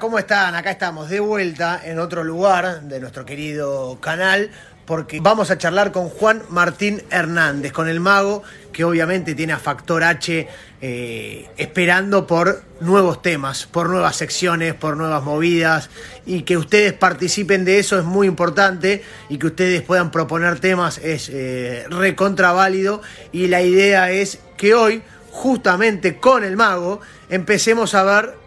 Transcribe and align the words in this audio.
¿cómo 0.00 0.18
están? 0.18 0.54
Acá 0.54 0.70
estamos 0.70 1.10
de 1.10 1.20
vuelta 1.20 1.80
en 1.84 1.98
otro 1.98 2.24
lugar 2.24 2.82
de 2.82 3.00
nuestro 3.00 3.26
querido 3.26 3.98
canal 4.00 4.50
porque 4.86 5.20
vamos 5.20 5.50
a 5.50 5.58
charlar 5.58 5.92
con 5.92 6.08
Juan 6.08 6.42
Martín 6.48 7.02
Hernández, 7.10 7.72
con 7.72 7.88
el 7.88 8.00
mago 8.00 8.42
que 8.72 8.82
obviamente 8.82 9.34
tiene 9.34 9.52
a 9.52 9.58
Factor 9.58 10.02
H 10.02 10.48
eh, 10.80 11.50
esperando 11.58 12.26
por 12.26 12.62
nuevos 12.80 13.20
temas, 13.20 13.66
por 13.66 13.90
nuevas 13.90 14.16
secciones, 14.16 14.72
por 14.72 14.96
nuevas 14.96 15.22
movidas 15.22 15.90
y 16.24 16.42
que 16.42 16.56
ustedes 16.56 16.94
participen 16.94 17.66
de 17.66 17.78
eso 17.78 17.98
es 17.98 18.04
muy 18.04 18.26
importante 18.26 19.02
y 19.28 19.36
que 19.36 19.48
ustedes 19.48 19.82
puedan 19.82 20.10
proponer 20.10 20.60
temas 20.60 20.96
es 20.96 21.28
eh, 21.30 21.84
recontra 21.90 22.52
válido 22.52 23.02
y 23.32 23.48
la 23.48 23.60
idea 23.60 24.10
es 24.10 24.38
que 24.56 24.74
hoy 24.74 25.02
justamente 25.30 26.16
con 26.16 26.42
el 26.42 26.56
mago 26.56 27.00
empecemos 27.28 27.94
a 27.94 28.02
ver 28.02 28.43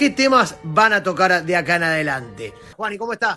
qué 0.00 0.08
temas 0.08 0.56
van 0.62 0.94
a 0.94 1.02
tocar 1.02 1.44
de 1.44 1.54
acá 1.54 1.76
en 1.76 1.82
adelante. 1.82 2.54
Juan, 2.74 2.94
¿y 2.94 2.96
cómo 2.96 3.12
estás? 3.12 3.36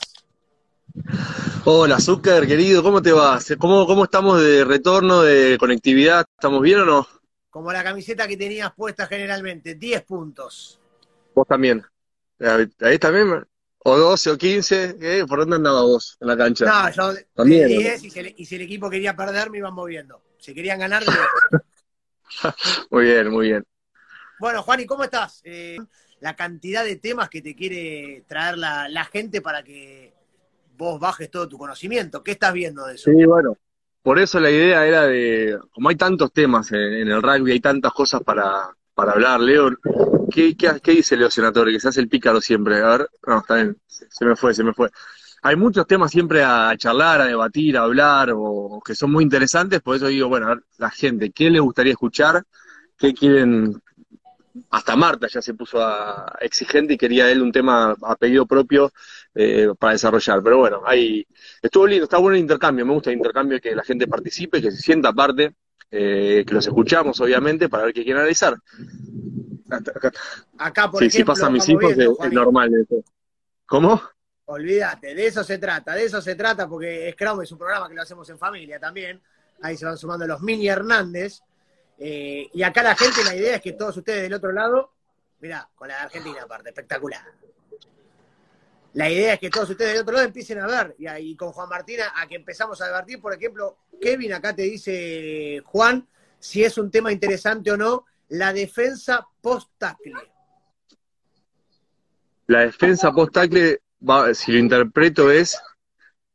Hola, 1.66 1.99
Zucker, 1.99 2.48
querido, 2.48 2.81
¿cómo 2.81 3.02
te 3.02 3.12
va? 3.12 3.38
¿Cómo, 3.59 3.86
¿Cómo 3.86 4.05
estamos 4.05 4.41
de 4.41 4.63
retorno, 4.63 5.23
de 5.23 5.58
conectividad? 5.58 6.26
¿Estamos 6.34 6.62
bien 6.62 6.80
o 6.80 6.86
no? 6.86 7.08
Como 7.50 7.73
la 7.73 7.83
camiseta 7.83 8.30
que 8.30 8.38
tenías 8.38 8.73
puesta 8.73 9.08
generalmente, 9.08 9.75
10 9.75 10.03
puntos. 10.03 10.80
Vos 11.36 11.45
también. 11.45 11.83
Ahí 12.80 12.98
también, 12.98 13.45
o 13.80 13.98
12 13.98 14.31
o 14.31 14.38
15, 14.38 14.95
¿eh? 15.02 15.25
¿por 15.27 15.39
dónde 15.39 15.58
andaba 15.58 15.81
vos 15.81 16.16
en 16.22 16.27
la 16.30 16.38
cancha? 16.38 16.66
No, 16.66 16.89
yo 16.92 17.20
también, 17.33 17.67
10 17.67 18.03
y, 18.05 18.09
si 18.45 18.55
el, 18.55 18.61
equipo 18.61 18.89
quería 18.89 19.14
perder 19.17 19.50
me 19.50 19.58
iban 19.58 19.73
moviendo. 19.73 20.22
Si 20.38 20.53
querían 20.53 20.80
ganar, 20.80 21.03
Muy 22.89 23.03
bien, 23.03 23.30
muy 23.31 23.48
bien. 23.48 23.66
Bueno, 24.39 24.64
Juan, 24.64 24.80
¿y 24.80 24.86
cómo 24.86 25.03
estás? 25.03 25.42
Eh, 25.44 25.77
la 26.23 26.35
cantidad 26.35 26.83
de 26.83 26.95
temas 26.95 27.29
que 27.29 27.41
te 27.41 27.55
quiere 27.55 28.23
traer 28.27 28.57
la 28.57 29.07
gente 29.11 29.41
para 29.41 29.61
que 29.61 30.13
vos 30.77 30.99
bajes 30.99 31.30
todo 31.30 31.47
tu 31.47 31.57
conocimiento. 31.57 32.23
¿Qué 32.23 32.31
estás 32.31 32.53
viendo 32.53 32.85
de 32.85 32.95
eso? 32.95 33.11
Sí, 33.11 33.25
bueno, 33.25 33.57
por 34.02 34.19
eso 34.19 34.39
la 34.39 34.49
idea 34.49 34.85
era 34.85 35.03
de, 35.03 35.59
como 35.71 35.89
hay 35.89 35.95
tantos 35.95 36.31
temas 36.31 36.71
en, 36.71 37.07
el 37.07 37.21
rugby, 37.21 37.52
hay 37.52 37.59
tantas 37.59 37.93
cosas 37.93 38.21
para, 38.21 38.69
para 38.93 39.13
hablar, 39.13 39.39
Leo, 39.39 39.71
¿qué, 40.31 40.55
qué, 40.55 40.91
dice 40.91 41.15
Leo 41.15 41.30
Senatore? 41.30 41.71
Que 41.71 41.80
se 41.80 41.89
hace 41.89 42.02
el 42.02 42.09
pícaro 42.09 42.41
siempre. 42.41 42.81
A 42.81 42.97
ver, 42.97 43.09
no, 43.27 43.39
está 43.39 43.55
bien, 43.55 43.77
se 43.87 44.25
me 44.25 44.35
fue, 44.35 44.53
se 44.53 44.63
me 44.63 44.73
fue. 44.73 44.89
Hay 45.41 45.58
muchos 45.58 45.85
temas 45.85 46.11
siempre 46.11 46.41
a 46.43 46.73
charlar, 46.77 47.21
a 47.21 47.25
debatir, 47.25 47.77
a 47.77 47.83
hablar, 47.83 48.31
o, 48.33 48.81
que 48.85 48.95
son 48.95 49.11
muy 49.11 49.23
interesantes, 49.23 49.81
por 49.81 49.95
eso 49.95 50.08
digo, 50.08 50.30
bueno, 50.30 50.47
a 50.47 50.49
ver, 50.55 50.63
la 50.77 50.89
gente, 50.89 51.31
¿qué 51.31 51.49
le 51.49 51.59
gustaría 51.59 51.91
escuchar? 51.91 52.43
¿Qué 52.97 53.13
quieren 53.13 53.81
hasta 54.73 54.95
Marta 54.95 55.27
ya 55.27 55.39
se 55.39 55.53
puso 55.53 55.79
a, 55.79 56.35
exigente 56.41 56.95
y 56.95 56.97
quería 56.97 57.29
él 57.29 57.43
un 57.43 57.52
tema 57.52 57.95
a 58.02 58.16
pedido 58.16 58.47
propio 58.47 58.91
eh, 59.35 59.69
para 59.77 59.93
desarrollar. 59.93 60.41
Pero 60.41 60.57
bueno, 60.57 60.81
ahí 60.83 61.27
estuvo 61.61 61.85
lindo, 61.85 62.05
está 62.05 62.17
bueno 62.17 62.35
el 62.35 62.41
intercambio, 62.41 62.83
me 62.83 62.93
gusta 62.93 63.11
el 63.11 63.17
intercambio, 63.17 63.61
que 63.61 63.75
la 63.75 63.83
gente 63.83 64.07
participe, 64.07 64.63
que 64.63 64.71
se 64.71 64.77
sienta 64.77 65.09
aparte, 65.09 65.53
eh, 65.91 66.43
que 66.47 66.53
los 66.55 66.65
escuchamos 66.65 67.21
obviamente 67.21 67.69
para 67.69 67.83
ver 67.83 67.93
qué 67.93 68.03
quieren 68.03 68.21
analizar. 68.21 68.55
Acá, 70.57 70.89
por 70.89 71.03
ejemplo, 71.03 71.17
si 71.19 71.23
pasa 71.23 71.45
a 71.45 71.52
mis 71.52 71.69
hijos 71.69 71.92
es, 71.95 72.33
normal 72.33 72.71
eso. 72.73 73.03
¿Cómo? 73.67 74.02
Olvídate, 74.45 75.14
de 75.14 75.27
eso 75.27 75.43
se 75.43 75.59
trata, 75.59 75.93
de 75.93 76.05
eso 76.05 76.19
se 76.19 76.33
trata, 76.33 76.67
porque 76.67 77.11
Scrum 77.14 77.43
es 77.43 77.52
un 77.52 77.59
programa 77.59 77.87
que 77.87 77.93
lo 77.93 78.02
hacemos 78.02 78.27
en 78.27 78.39
familia 78.39 78.80
también. 78.80 79.21
Ahí 79.61 79.77
se 79.77 79.86
van 79.86 79.99
sumando 79.99 80.25
los 80.25 80.42
mini 80.42 80.67
Hernández, 80.67 81.42
eh, 82.05 82.49
y 82.53 82.64
acá 82.64 82.83
la 82.83 82.97
gente, 82.97 83.23
la 83.23 83.33
idea 83.33 83.55
es 83.55 83.61
que 83.61 83.71
todos 83.71 83.95
ustedes 83.95 84.23
del 84.23 84.33
otro 84.33 84.52
lado, 84.52 84.91
mirá, 85.39 85.69
con 85.73 85.87
la 85.87 86.03
Argentina 86.03 86.41
aparte, 86.43 86.67
espectacular. 86.67 87.21
La 88.91 89.09
idea 89.09 89.36
es 89.36 89.39
que 89.39 89.49
todos 89.49 89.69
ustedes 89.69 89.93
del 89.93 90.02
otro 90.02 90.15
lado 90.15 90.27
empiecen 90.27 90.59
a 90.59 90.67
ver, 90.67 90.95
y, 90.99 91.08
ahí 91.08 91.33
con 91.37 91.53
Juan 91.53 91.69
Martín, 91.69 91.99
a, 92.02 92.27
que 92.27 92.36
empezamos 92.36 92.81
a 92.81 92.87
debatir, 92.87 93.21
por 93.21 93.33
ejemplo, 93.33 93.77
Kevin 94.02 94.33
acá 94.33 94.53
te 94.53 94.63
dice, 94.63 95.63
Juan, 95.63 96.05
si 96.39 96.65
es 96.65 96.77
un 96.77 96.92
tema 96.92 97.09
interesante 97.09 97.71
o 97.71 97.77
no, 97.77 98.05
la 98.27 98.52
defensa 98.52 99.25
post-tacle. 99.39 100.30
La 102.47 102.59
defensa 102.65 103.13
post-tacle, 103.13 103.80
si 104.33 104.52
lo 104.52 104.58
interpreto, 104.58 105.31
es 105.31 105.58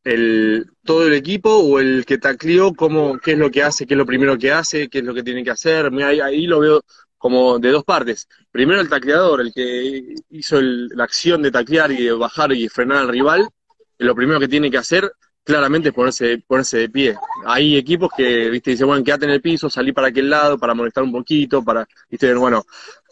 el, 0.05 0.67
todo 0.85 1.07
el 1.07 1.15
equipo 1.15 1.51
o 1.51 1.79
el 1.81 2.05
que 2.07 2.19
tacleó, 2.19 2.73
cómo, 2.75 3.19
qué 3.19 3.33
es 3.33 3.39
lo 3.39 3.51
que 3.51 3.63
hace, 3.63 3.87
qué 3.87 3.95
es 3.95 3.99
lo 3.99 4.07
primero 4.07 4.39
que 4.39 4.53
hace, 4.53 4.89
qué 4.89 4.99
es 4.99 5.05
lo 5.05 5.15
que 5.15 5.23
tiene 5.23 5.45
que 5.45 5.51
hacer. 5.51 5.91
Ahí, 6.03 6.21
ahí 6.21 6.47
lo 6.47 6.61
veo 6.61 6.83
como 7.19 7.59
de 7.59 7.71
dos 7.71 7.85
partes. 7.85 8.29
Primero 8.51 8.81
el 8.81 8.89
tacleador, 8.89 9.41
el 9.41 9.53
que 9.53 10.15
hizo 10.31 10.61
la 10.61 11.05
acción 11.05 11.43
de 11.43 11.51
taclear 11.51 11.93
y 11.93 12.05
de 12.05 12.13
bajar 12.13 12.53
y 12.53 12.69
frenar 12.69 12.99
al 12.99 13.09
rival, 13.09 13.49
lo 13.99 14.15
primero 14.15 14.41
que 14.41 14.49
tiene 14.49 14.71
que 14.71 14.79
hacer 14.79 15.11
claramente 15.49 15.89
es 15.89 15.95
ponerse, 15.95 16.45
ponerse 16.47 16.77
de 16.77 16.89
pie. 16.91 17.17
Hay 17.47 17.77
equipos 17.77 18.11
que, 18.15 18.51
viste, 18.51 18.73
dicen, 18.73 18.87
bueno, 18.87 19.03
quédate 19.03 19.25
en 19.25 19.31
el 19.31 19.41
piso, 19.41 19.71
salí 19.71 19.93
para 19.93 20.09
aquel 20.09 20.29
lado, 20.29 20.59
para 20.59 20.75
molestar 20.75 21.03
un 21.03 21.11
poquito, 21.11 21.65
para, 21.65 21.89
viste, 22.11 22.35
bueno, 22.35 22.67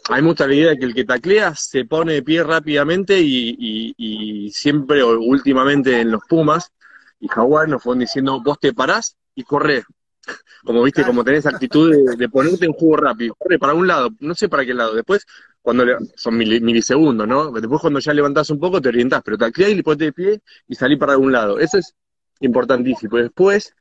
hay 0.09 0.21
mucha 0.21 0.45
la 0.45 0.53
idea 0.53 0.69
de 0.69 0.77
que 0.77 0.85
el 0.85 0.93
que 0.93 1.03
taclea 1.03 1.55
se 1.55 1.85
pone 1.85 2.13
de 2.13 2.21
pie 2.21 2.43
rápidamente 2.43 3.19
y, 3.19 3.95
y 3.97 4.51
siempre, 4.51 5.01
o 5.01 5.19
últimamente 5.19 5.99
en 5.99 6.11
los 6.11 6.21
Pumas, 6.29 6.71
y 7.19 7.27
Jaguar 7.27 7.67
nos 7.67 7.83
fueron 7.83 7.99
diciendo, 7.99 8.41
vos 8.43 8.59
te 8.59 8.73
parás 8.73 9.17
y 9.35 9.43
corre. 9.43 9.83
Como 10.63 10.83
viste, 10.83 11.05
como 11.05 11.23
tenés 11.23 11.45
actitud 11.45 12.17
de, 12.17 12.27
ponerte 12.27 12.65
en 12.65 12.73
juego 12.73 12.97
rápido, 12.97 13.35
corre 13.35 13.57
para 13.57 13.73
un 13.73 13.87
lado, 13.87 14.09
no 14.19 14.35
sé 14.35 14.49
para 14.49 14.65
qué 14.65 14.73
lado. 14.73 14.93
Después, 14.93 15.25
cuando 15.61 15.85
son 16.15 16.35
milisegundos, 16.35 17.25
¿no? 17.25 17.51
Después 17.51 17.79
cuando 17.79 17.99
ya 17.99 18.13
levantás 18.13 18.49
un 18.49 18.59
poco 18.59 18.81
te 18.81 18.89
orientás, 18.89 19.21
pero 19.23 19.37
te 19.37 19.45
activás 19.45 19.71
y 19.71 19.81
ponete 19.81 20.05
de 20.05 20.13
pie 20.13 20.41
y 20.67 20.75
salí 20.75 20.97
para 20.97 21.13
algún 21.13 21.31
lado. 21.31 21.59
Eso 21.59 21.77
es 21.77 21.95
importantísimo. 22.41 23.15
Después, 23.17 23.73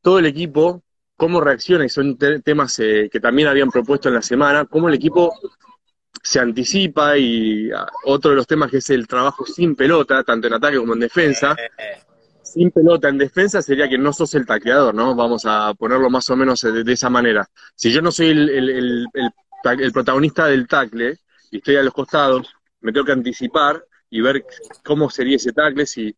todo 0.00 0.20
el 0.20 0.26
equipo, 0.26 0.84
cómo 1.16 1.40
reacciona, 1.40 1.84
y 1.84 1.88
son 1.88 2.16
temas 2.16 2.78
eh, 2.78 3.08
que 3.10 3.18
también 3.18 3.48
habían 3.48 3.70
propuesto 3.70 4.08
en 4.08 4.14
la 4.14 4.22
semana, 4.22 4.66
cómo 4.66 4.88
el 4.88 4.94
equipo 4.94 5.32
se 6.22 6.38
anticipa 6.38 7.18
y 7.18 7.70
ah, 7.72 7.86
otro 8.04 8.30
de 8.30 8.36
los 8.36 8.46
temas 8.46 8.70
que 8.70 8.76
es 8.78 8.90
el 8.90 9.08
trabajo 9.08 9.44
sin 9.44 9.74
pelota, 9.74 10.22
tanto 10.22 10.46
en 10.46 10.54
ataque 10.54 10.76
como 10.76 10.94
en 10.94 11.00
defensa. 11.00 11.56
Eh, 12.52 12.58
eh, 12.58 12.60
sin 12.62 12.70
pelota 12.70 13.08
en 13.08 13.18
defensa 13.18 13.62
sería 13.62 13.88
que 13.88 13.98
no 13.98 14.12
sos 14.12 14.34
el 14.34 14.46
tacleador, 14.46 14.94
¿no? 14.94 15.14
Vamos 15.14 15.44
a 15.46 15.74
ponerlo 15.74 16.10
más 16.10 16.28
o 16.30 16.36
menos 16.36 16.60
de, 16.60 16.92
esa 16.92 17.10
manera. 17.10 17.48
Si 17.74 17.92
yo 17.92 18.02
no 18.02 18.10
soy 18.10 18.28
el, 18.28 19.06
protagonista 19.92 20.46
del 20.46 20.66
tackle 20.66 21.18
y 21.50 21.58
estoy 21.58 21.76
a 21.76 21.82
los 21.82 21.94
costados, 21.94 22.48
me 22.80 22.92
tengo 22.92 23.06
que 23.06 23.12
anticipar 23.12 23.84
y 24.10 24.20
ver 24.20 24.44
cómo 24.84 25.08
sería 25.10 25.36
ese 25.36 25.52
tackle, 25.52 25.86
si 25.86 26.14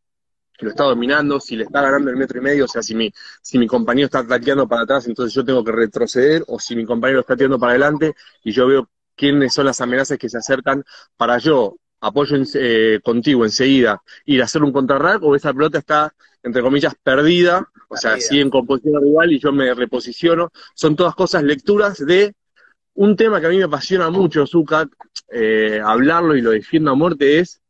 lo 0.60 0.70
está 0.70 0.84
dominando, 0.84 1.40
si 1.40 1.56
le 1.56 1.64
está 1.64 1.82
ganando 1.82 2.10
el 2.10 2.16
metro 2.16 2.38
y 2.38 2.42
medio, 2.42 2.64
o 2.64 2.68
sea, 2.68 2.82
si 2.82 2.94
mi, 2.94 3.12
si 3.42 3.58
mi 3.58 3.66
compañero 3.66 4.06
está 4.06 4.26
tacleando 4.26 4.68
para 4.68 4.82
atrás, 4.82 5.06
entonces 5.06 5.34
yo 5.34 5.44
tengo 5.44 5.64
que 5.64 5.72
retroceder, 5.72 6.44
o 6.46 6.58
si 6.58 6.76
mi 6.76 6.84
compañero 6.84 7.20
está 7.20 7.36
tirando 7.36 7.58
para 7.58 7.72
adelante 7.72 8.14
y 8.42 8.52
yo 8.52 8.66
veo 8.66 8.88
quiénes 9.16 9.52
son 9.52 9.66
las 9.66 9.80
amenazas 9.80 10.18
que 10.18 10.28
se 10.28 10.38
acercan 10.38 10.84
para 11.16 11.38
yo 11.38 11.76
apoyo 12.04 12.36
eh, 12.54 13.00
contigo 13.02 13.44
enseguida, 13.44 14.02
ir 14.26 14.42
a 14.42 14.44
hacer 14.44 14.62
un 14.62 14.72
contrarrack 14.72 15.22
o 15.22 15.34
esa 15.34 15.52
pelota 15.52 15.78
está, 15.78 16.14
entre 16.42 16.62
comillas, 16.62 16.94
perdida, 17.02 17.66
o 17.88 17.96
sea, 17.96 18.20
sigue 18.20 18.42
en 18.42 18.50
composición 18.50 19.02
rival 19.02 19.32
y 19.32 19.38
yo 19.38 19.52
me 19.52 19.72
reposiciono. 19.72 20.50
Son 20.74 20.96
todas 20.96 21.14
cosas, 21.14 21.42
lecturas 21.42 22.04
de 22.04 22.34
un 22.94 23.16
tema 23.16 23.40
que 23.40 23.46
a 23.46 23.50
mí 23.50 23.56
me 23.56 23.64
apasiona 23.64 24.10
mucho, 24.10 24.46
Zucca, 24.46 24.86
eh, 25.30 25.80
hablarlo 25.82 26.36
y 26.36 26.42
lo 26.42 26.50
defiendo 26.50 26.90
a 26.90 26.94
muerte, 26.94 27.38
es 27.38 27.60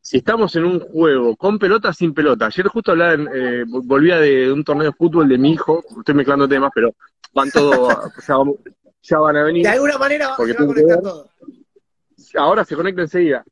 si 0.00 0.18
estamos 0.18 0.54
en 0.56 0.64
un 0.64 0.80
juego 0.80 1.36
con 1.36 1.58
pelota 1.58 1.92
sin 1.92 2.12
pelota. 2.12 2.46
Ayer 2.46 2.66
justo 2.66 2.90
hablaba, 2.90 3.14
eh, 3.34 3.64
volvía 3.66 4.18
de, 4.18 4.52
un 4.52 4.64
torneo 4.64 4.90
de 4.90 4.92
fútbol 4.92 5.28
de 5.28 5.38
mi 5.38 5.52
hijo, 5.52 5.84
estoy 5.98 6.14
mezclando 6.14 6.48
temas, 6.48 6.70
pero 6.74 6.94
van 7.32 7.50
todos, 7.50 7.94
ya, 9.02 9.18
van 9.18 9.36
a 9.36 9.44
venir. 9.44 9.62
De 9.62 9.70
alguna 9.70 9.98
manera 9.98 10.34
se 10.36 10.52
va 10.52 10.64
a 10.64 10.66
conectar 10.66 11.00
todo. 11.00 11.30
Ahora 12.36 12.64
se 12.64 12.74
conecta 12.74 13.02
enseguida 13.02 13.44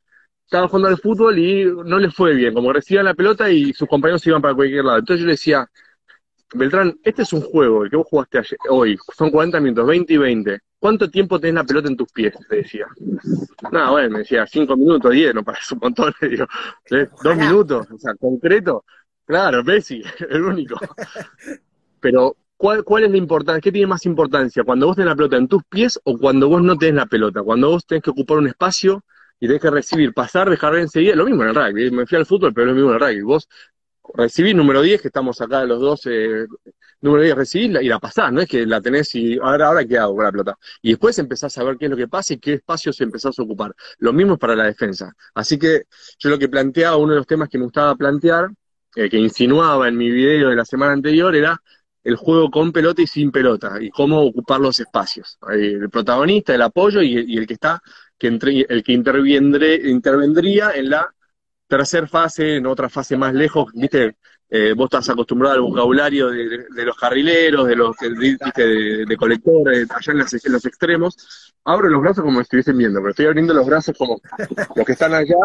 estaba 0.52 0.68
jugando 0.68 0.88
al 0.88 0.98
fútbol 0.98 1.38
y 1.38 1.64
no 1.64 1.98
le 1.98 2.10
fue 2.10 2.34
bien, 2.34 2.52
como 2.52 2.74
recibían 2.74 3.06
la 3.06 3.14
pelota 3.14 3.50
y 3.50 3.72
sus 3.72 3.88
compañeros 3.88 4.26
iban 4.26 4.42
para 4.42 4.54
cualquier 4.54 4.84
lado. 4.84 4.98
Entonces 4.98 5.20
yo 5.20 5.26
le 5.26 5.32
decía, 5.32 5.66
Beltrán, 6.54 6.94
este 7.02 7.22
es 7.22 7.32
un 7.32 7.40
juego, 7.40 7.84
el 7.84 7.90
que 7.90 7.96
vos 7.96 8.06
jugaste 8.06 8.38
ayer, 8.38 8.58
hoy, 8.68 8.98
son 9.16 9.30
40 9.30 9.60
minutos, 9.60 9.86
20 9.86 10.12
y 10.12 10.16
20. 10.18 10.58
¿Cuánto 10.78 11.08
tiempo 11.08 11.40
tenés 11.40 11.54
la 11.54 11.64
pelota 11.64 11.88
en 11.88 11.96
tus 11.96 12.12
pies? 12.12 12.34
Le 12.50 12.58
decía. 12.58 12.86
No, 13.70 13.92
bueno, 13.92 14.10
me 14.10 14.18
decía, 14.18 14.46
5 14.46 14.76
minutos, 14.76 15.10
10, 15.10 15.34
no 15.34 15.42
parece 15.42 15.72
un 15.72 15.80
montón. 15.80 16.12
Le 16.20 16.28
digo, 16.28 16.46
¿dos 17.22 17.36
minutos? 17.36 17.86
O 17.90 17.98
sea, 17.98 18.14
concreto. 18.16 18.84
Claro, 19.24 19.64
Messi, 19.64 20.02
el 20.28 20.42
único. 20.42 20.78
Pero, 22.00 22.36
¿cuál, 22.58 22.84
¿cuál 22.84 23.04
es 23.04 23.10
la 23.10 23.16
importancia? 23.16 23.60
¿Qué 23.62 23.72
tiene 23.72 23.86
más 23.86 24.04
importancia? 24.04 24.64
¿Cuando 24.64 24.86
vos 24.86 24.96
tenés 24.96 25.08
la 25.08 25.16
pelota 25.16 25.36
en 25.38 25.48
tus 25.48 25.62
pies 25.64 25.98
o 26.04 26.18
cuando 26.18 26.50
vos 26.50 26.60
no 26.62 26.76
tenés 26.76 26.96
la 26.96 27.06
pelota? 27.06 27.42
Cuando 27.42 27.70
vos 27.70 27.86
tenés 27.86 28.02
que 28.02 28.10
ocupar 28.10 28.36
un 28.36 28.48
espacio 28.48 29.02
y 29.42 29.48
tenés 29.48 29.62
recibir, 29.62 30.14
pasar, 30.14 30.48
dejar 30.48 30.76
enseguida, 30.76 31.16
lo 31.16 31.24
mismo 31.24 31.42
en 31.42 31.48
el 31.48 31.54
rugby, 31.56 31.90
me 31.90 32.06
fui 32.06 32.16
al 32.16 32.26
fútbol, 32.26 32.54
pero 32.54 32.68
lo 32.68 32.74
mismo 32.74 32.90
en 32.90 32.94
el 32.94 33.00
rugby, 33.00 33.22
vos 33.22 33.48
recibís 34.14 34.54
número 34.54 34.80
10, 34.82 35.02
que 35.02 35.08
estamos 35.08 35.40
acá 35.40 35.64
los 35.64 35.80
dos, 35.80 36.06
eh, 36.06 36.46
número 37.00 37.24
10 37.24 37.34
recibís 37.34 37.82
y 37.82 37.88
la 37.88 37.98
pasás, 37.98 38.32
no 38.32 38.40
es 38.40 38.48
que 38.48 38.64
la 38.64 38.80
tenés 38.80 39.12
y 39.16 39.36
ahora, 39.42 39.66
ahora 39.66 39.84
qué 39.84 39.98
hago 39.98 40.14
con 40.14 40.24
la 40.24 40.30
pelota. 40.30 40.58
Y 40.80 40.90
después 40.90 41.18
empezás 41.18 41.58
a 41.58 41.64
ver 41.64 41.76
qué 41.76 41.86
es 41.86 41.90
lo 41.90 41.96
que 41.96 42.06
pasa 42.06 42.34
y 42.34 42.38
qué 42.38 42.52
espacios 42.52 43.00
empezás 43.00 43.36
a 43.36 43.42
ocupar. 43.42 43.74
Lo 43.98 44.12
mismo 44.12 44.34
es 44.34 44.38
para 44.38 44.54
la 44.54 44.66
defensa. 44.66 45.12
Así 45.34 45.58
que 45.58 45.86
yo 46.20 46.30
lo 46.30 46.38
que 46.38 46.48
planteaba, 46.48 46.96
uno 46.96 47.14
de 47.14 47.18
los 47.18 47.26
temas 47.26 47.48
que 47.48 47.58
me 47.58 47.64
gustaba 47.64 47.96
plantear, 47.96 48.48
eh, 48.94 49.10
que 49.10 49.18
insinuaba 49.18 49.88
en 49.88 49.96
mi 49.96 50.08
video 50.08 50.50
de 50.50 50.54
la 50.56 50.64
semana 50.64 50.92
anterior, 50.92 51.34
era 51.34 51.60
el 52.04 52.16
juego 52.16 52.50
con 52.50 52.72
pelota 52.72 53.02
y 53.02 53.06
sin 53.06 53.30
pelota, 53.30 53.76
y 53.80 53.90
cómo 53.90 54.22
ocupar 54.22 54.60
los 54.60 54.80
espacios. 54.80 55.38
El 55.50 55.88
protagonista, 55.90 56.54
el 56.54 56.62
apoyo 56.62 57.02
y, 57.02 57.36
el 57.36 57.46
que 57.46 57.54
está, 57.54 57.82
que 58.18 58.26
entre, 58.28 58.66
el 58.68 58.82
que 58.82 58.92
intervendría 58.92 60.72
en 60.72 60.90
la 60.90 61.14
tercera 61.66 62.06
fase, 62.06 62.56
en 62.56 62.66
otra 62.66 62.88
fase 62.88 63.16
más 63.16 63.32
lejos, 63.34 63.72
viste, 63.72 64.16
eh, 64.54 64.74
vos 64.74 64.84
estás 64.84 65.08
acostumbrado 65.08 65.54
al 65.54 65.62
vocabulario 65.62 66.28
de, 66.28 66.84
los 66.84 66.94
carrileros, 66.94 67.66
de 67.66 67.74
los 67.74 67.96
¿viste? 68.18 69.06
de, 69.06 69.16
colectores, 69.16 69.90
allá 69.90 70.12
en, 70.12 70.52
los 70.52 70.64
extremos. 70.66 71.54
Abro 71.64 71.88
los 71.88 72.02
brazos 72.02 72.22
como 72.22 72.40
estuviesen 72.40 72.76
viendo, 72.76 73.00
pero 73.00 73.10
estoy 73.10 73.26
abriendo 73.26 73.54
los 73.54 73.66
brazos 73.66 73.96
como 73.96 74.20
los 74.76 74.84
que 74.84 74.92
están 74.92 75.14
allá. 75.14 75.36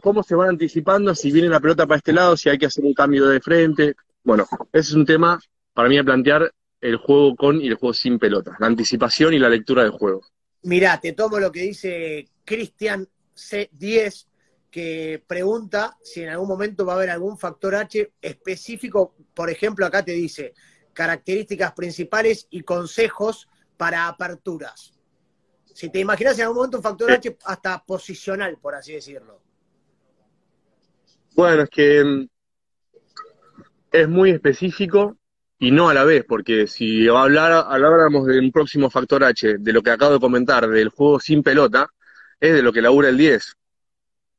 ¿Cómo 0.00 0.22
se 0.22 0.34
van 0.34 0.50
anticipando? 0.50 1.14
Si 1.14 1.30
viene 1.30 1.50
la 1.50 1.60
pelota 1.60 1.86
para 1.86 1.98
este 1.98 2.14
lado, 2.14 2.34
si 2.34 2.48
hay 2.48 2.56
que 2.56 2.66
hacer 2.66 2.82
un 2.84 2.94
cambio 2.94 3.26
de 3.26 3.40
frente. 3.40 3.94
Bueno, 4.22 4.46
ese 4.72 4.90
es 4.90 4.94
un 4.94 5.06
tema 5.06 5.40
para 5.72 5.88
mí 5.88 5.98
a 5.98 6.04
plantear 6.04 6.52
el 6.80 6.96
juego 6.96 7.34
con 7.36 7.60
y 7.60 7.68
el 7.68 7.74
juego 7.74 7.94
sin 7.94 8.18
pelota, 8.18 8.56
la 8.58 8.66
anticipación 8.66 9.34
y 9.34 9.38
la 9.38 9.48
lectura 9.48 9.82
del 9.82 9.92
juego. 9.92 10.22
Mirá, 10.62 11.00
te 11.00 11.12
tomo 11.12 11.38
lo 11.38 11.50
que 11.50 11.60
dice 11.60 12.28
Cristian 12.44 13.08
C10 13.34 14.26
que 14.70 15.22
pregunta 15.26 15.96
si 16.02 16.22
en 16.22 16.28
algún 16.28 16.48
momento 16.48 16.84
va 16.84 16.92
a 16.92 16.96
haber 16.96 17.10
algún 17.10 17.38
factor 17.38 17.74
H 17.74 18.12
específico, 18.20 19.14
por 19.34 19.50
ejemplo, 19.50 19.86
acá 19.86 20.04
te 20.04 20.12
dice 20.12 20.54
características 20.92 21.72
principales 21.72 22.46
y 22.50 22.62
consejos 22.62 23.48
para 23.76 24.08
aperturas. 24.08 24.92
Si 25.72 25.90
te 25.90 26.00
imaginas 26.00 26.36
en 26.38 26.42
algún 26.42 26.56
momento 26.56 26.76
un 26.78 26.82
factor 26.82 27.12
H 27.12 27.38
hasta 27.44 27.82
posicional, 27.84 28.58
por 28.58 28.74
así 28.74 28.94
decirlo. 28.94 29.40
Bueno, 31.34 31.62
es 31.62 31.70
que 31.70 32.04
mm, 32.04 32.28
es 33.92 34.08
muy 34.08 34.30
específico 34.30 35.16
y 35.58 35.70
no 35.70 35.88
a 35.88 35.94
la 35.94 36.04
vez, 36.04 36.24
porque 36.26 36.66
si 36.66 37.08
hablar, 37.08 37.66
habláramos 37.68 38.26
de 38.26 38.38
un 38.38 38.52
próximo 38.52 38.90
factor 38.90 39.24
H, 39.24 39.58
de 39.58 39.72
lo 39.72 39.82
que 39.82 39.90
acabo 39.90 40.14
de 40.14 40.20
comentar, 40.20 40.68
del 40.68 40.88
juego 40.90 41.18
sin 41.18 41.42
pelota, 41.42 41.88
es 42.40 42.54
de 42.54 42.62
lo 42.62 42.72
que 42.72 42.82
labura 42.82 43.08
el 43.08 43.16
10 43.16 43.58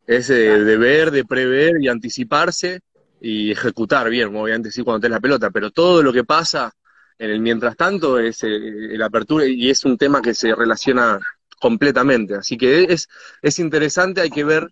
es 0.09 0.27
de 0.27 0.77
ver, 0.77 1.11
de 1.11 1.23
prever 1.23 1.75
y 1.79 1.87
anticiparse 1.87 2.81
y 3.21 3.51
ejecutar 3.51 4.09
bien, 4.09 4.35
obviamente 4.35 4.71
sí 4.71 4.81
cuando 4.81 5.01
tenés 5.01 5.17
la 5.17 5.21
pelota, 5.21 5.51
pero 5.51 5.69
todo 5.69 6.01
lo 6.01 6.11
que 6.11 6.23
pasa 6.23 6.73
en 7.19 7.29
el 7.29 7.39
mientras 7.39 7.75
tanto 7.75 8.17
es 8.17 8.43
eh, 8.43 8.97
la 8.97 9.05
apertura 9.05 9.45
y 9.45 9.69
es 9.69 9.85
un 9.85 9.99
tema 9.99 10.19
que 10.19 10.33
se 10.33 10.55
relaciona 10.55 11.19
completamente. 11.59 12.33
Así 12.33 12.57
que 12.57 12.85
es, 12.85 13.07
es 13.43 13.59
interesante, 13.59 14.21
hay 14.21 14.31
que 14.31 14.43
ver 14.43 14.69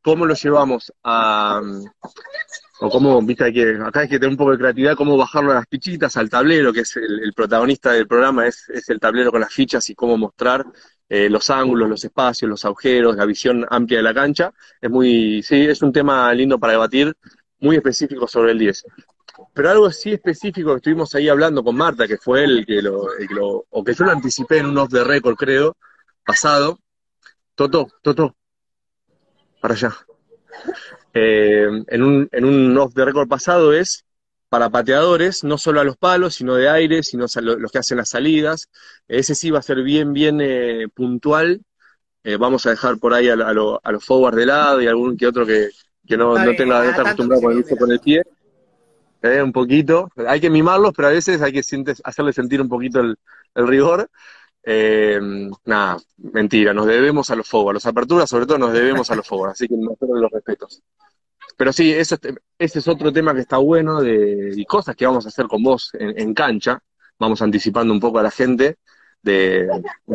cómo 0.00 0.24
lo 0.24 0.34
llevamos 0.34 0.90
a, 1.04 1.60
o 2.82 2.88
cómo, 2.88 3.20
viste, 3.20 3.44
hay 3.44 3.52
que, 3.52 3.78
acá 3.84 4.00
hay 4.00 4.08
que 4.08 4.18
tener 4.18 4.30
un 4.30 4.36
poco 4.38 4.52
de 4.52 4.58
creatividad, 4.58 4.96
cómo 4.96 5.16
bajarlo 5.16 5.52
a 5.52 5.56
las 5.56 5.66
fichitas, 5.68 6.16
al 6.16 6.30
tablero, 6.30 6.72
que 6.72 6.80
es 6.80 6.96
el, 6.96 7.32
protagonista 7.34 7.92
del 7.92 8.06
programa, 8.06 8.46
es, 8.46 8.68
es, 8.70 8.88
el 8.88 8.98
tablero 8.98 9.30
con 9.30 9.42
las 9.42 9.52
fichas 9.52 9.88
y 9.90 9.94
cómo 9.94 10.16
mostrar 10.16 10.64
eh, 11.08 11.28
los 11.28 11.50
ángulos, 11.50 11.90
los 11.90 12.02
espacios, 12.04 12.48
los 12.48 12.64
agujeros, 12.64 13.16
la 13.16 13.26
visión 13.26 13.66
amplia 13.68 13.98
de 13.98 14.02
la 14.04 14.14
cancha. 14.14 14.54
Es 14.80 14.88
muy, 14.88 15.42
sí, 15.42 15.66
es 15.66 15.82
un 15.82 15.92
tema 15.92 16.32
lindo 16.32 16.58
para 16.58 16.72
debatir, 16.72 17.14
muy 17.58 17.76
específico 17.76 18.26
sobre 18.26 18.52
el 18.52 18.58
10. 18.58 18.84
Pero 19.52 19.70
algo 19.70 19.86
así 19.86 20.12
específico 20.12 20.70
que 20.70 20.76
estuvimos 20.76 21.14
ahí 21.14 21.28
hablando 21.28 21.62
con 21.62 21.76
Marta, 21.76 22.08
que 22.08 22.16
fue 22.16 22.44
el 22.44 22.64
que 22.64 22.80
lo, 22.80 23.08
o 23.70 23.84
que 23.84 23.92
yo 23.92 24.04
lo 24.04 24.12
anticipé 24.12 24.58
en 24.58 24.66
un 24.66 24.78
off 24.78 24.90
the 24.90 25.04
record, 25.04 25.36
creo, 25.36 25.76
pasado. 26.24 26.78
Toto, 27.54 27.88
Toto, 28.02 28.36
para 29.60 29.74
allá. 29.74 29.94
Eh, 31.12 31.66
en, 31.88 32.02
un, 32.02 32.28
en 32.32 32.44
un 32.44 32.78
off 32.78 32.94
the 32.94 33.04
record 33.04 33.28
pasado 33.28 33.72
es 33.72 34.04
para 34.48 34.70
pateadores, 34.70 35.44
no 35.44 35.58
solo 35.58 35.80
a 35.80 35.84
los 35.84 35.96
palos, 35.96 36.34
sino 36.34 36.54
de 36.54 36.68
aire, 36.68 37.02
sino 37.02 37.24
a 37.24 37.40
los 37.40 37.72
que 37.72 37.78
hacen 37.78 37.98
las 37.98 38.10
salidas. 38.10 38.68
Ese 39.06 39.34
sí 39.34 39.50
va 39.50 39.60
a 39.60 39.62
ser 39.62 39.82
bien, 39.82 40.12
bien 40.12 40.40
eh, 40.40 40.88
puntual. 40.92 41.62
Eh, 42.24 42.36
vamos 42.36 42.66
a 42.66 42.70
dejar 42.70 42.98
por 42.98 43.14
ahí 43.14 43.28
a, 43.28 43.36
los 43.36 44.04
forwards 44.04 44.36
de 44.36 44.46
lado 44.46 44.82
y 44.82 44.86
algún 44.86 45.16
que 45.16 45.26
otro 45.26 45.46
que, 45.46 45.70
no, 46.16 46.36
no 46.36 46.54
tenga 46.56 46.82
no 46.82 46.90
está 46.90 47.02
acostumbrado 47.02 47.42
con 47.42 47.56
el, 47.56 47.78
con 47.78 47.92
el 47.92 48.00
pie. 48.00 48.22
Eh, 49.22 49.42
un 49.42 49.52
poquito. 49.52 50.10
Hay 50.26 50.40
que 50.40 50.50
mimarlos, 50.50 50.92
pero 50.96 51.08
a 51.08 51.12
veces 51.12 51.42
hay 51.42 51.52
que 51.52 51.62
hacerle 52.04 52.32
sentir 52.32 52.60
un 52.60 52.68
poquito 52.68 53.00
el, 53.00 53.16
rigor. 53.54 54.10
Nada, 54.66 55.98
mentira, 56.16 56.74
nos 56.74 56.86
debemos 56.86 57.30
a 57.30 57.36
los 57.36 57.48
forwards. 57.48 57.84
Las 57.84 57.86
aperturas, 57.86 58.28
sobre 58.28 58.46
todo, 58.46 58.58
nos 58.58 58.72
debemos 58.72 59.10
a 59.10 59.14
los 59.14 59.26
forwards. 59.26 59.54
Así 59.54 59.68
que 59.68 59.76
no 59.76 59.96
los 60.00 60.30
respetos. 60.30 60.82
Pero 61.56 61.72
sí, 61.72 61.92
eso, 61.92 62.16
ese 62.58 62.78
es 62.78 62.88
otro 62.88 63.12
tema 63.12 63.34
que 63.34 63.40
está 63.40 63.58
bueno 63.58 64.00
de, 64.00 64.52
y 64.56 64.64
cosas 64.64 64.96
que 64.96 65.06
vamos 65.06 65.26
a 65.26 65.28
hacer 65.28 65.46
con 65.46 65.62
vos 65.62 65.90
en, 65.92 66.32
cancha. 66.32 66.82
Vamos 67.18 67.42
anticipando 67.42 67.92
un 67.92 68.00
poco 68.00 68.18
a 68.18 68.22
la 68.22 68.30
gente 68.30 68.76
de, 69.22 69.68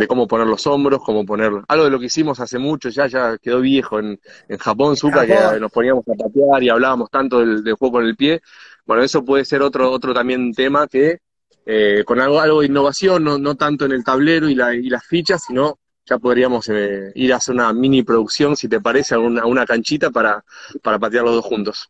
cómo 0.07 0.27
poner 0.27 0.47
los 0.47 0.65
hombros, 0.65 1.03
cómo 1.03 1.23
poner... 1.23 1.51
Algo 1.67 1.85
de 1.85 1.91
lo 1.91 1.99
que 1.99 2.07
hicimos 2.07 2.39
hace 2.39 2.57
mucho, 2.57 2.89
ya 2.89 3.05
ya 3.05 3.37
quedó 3.37 3.61
viejo 3.61 3.99
en, 3.99 4.19
en 4.47 4.57
Japón, 4.57 4.97
Zuka, 4.97 5.25
que 5.27 5.59
nos 5.59 5.71
poníamos 5.71 6.03
a 6.07 6.13
patear 6.13 6.63
y 6.63 6.69
hablábamos 6.69 7.11
tanto 7.11 7.39
del, 7.39 7.61
juego 7.73 7.97
con 7.97 8.05
el 8.05 8.15
pie. 8.15 8.41
Bueno, 8.85 9.03
eso 9.03 9.23
puede 9.23 9.45
ser 9.45 9.61
otro, 9.61 9.91
otro 9.91 10.15
también 10.15 10.51
tema 10.51 10.87
que 10.87 11.19
eh, 11.65 12.03
con 12.05 12.19
algo, 12.19 12.39
algo 12.39 12.61
de 12.61 12.67
innovación, 12.67 13.23
no, 13.23 13.39
no 13.39 13.55
tanto 13.55 13.85
en 13.85 13.91
el 13.91 14.03
tablero 14.03 14.47
y, 14.47 14.55
la, 14.55 14.75
y 14.75 14.87
las 14.87 15.03
fichas, 15.05 15.43
sino 15.45 15.79
ya 16.05 16.19
podríamos 16.19 16.69
eh, 16.69 17.11
ir 17.15 17.33
a 17.33 17.37
hacer 17.37 17.55
una 17.55 17.73
mini 17.73 18.03
producción, 18.03 18.55
si 18.55 18.67
te 18.67 18.79
parece, 18.79 19.15
a 19.15 19.19
una, 19.19 19.65
canchita 19.65 20.11
para, 20.11 20.45
para 20.83 20.99
patear 20.99 21.23
los 21.23 21.33
dos 21.33 21.45
juntos. 21.45 21.89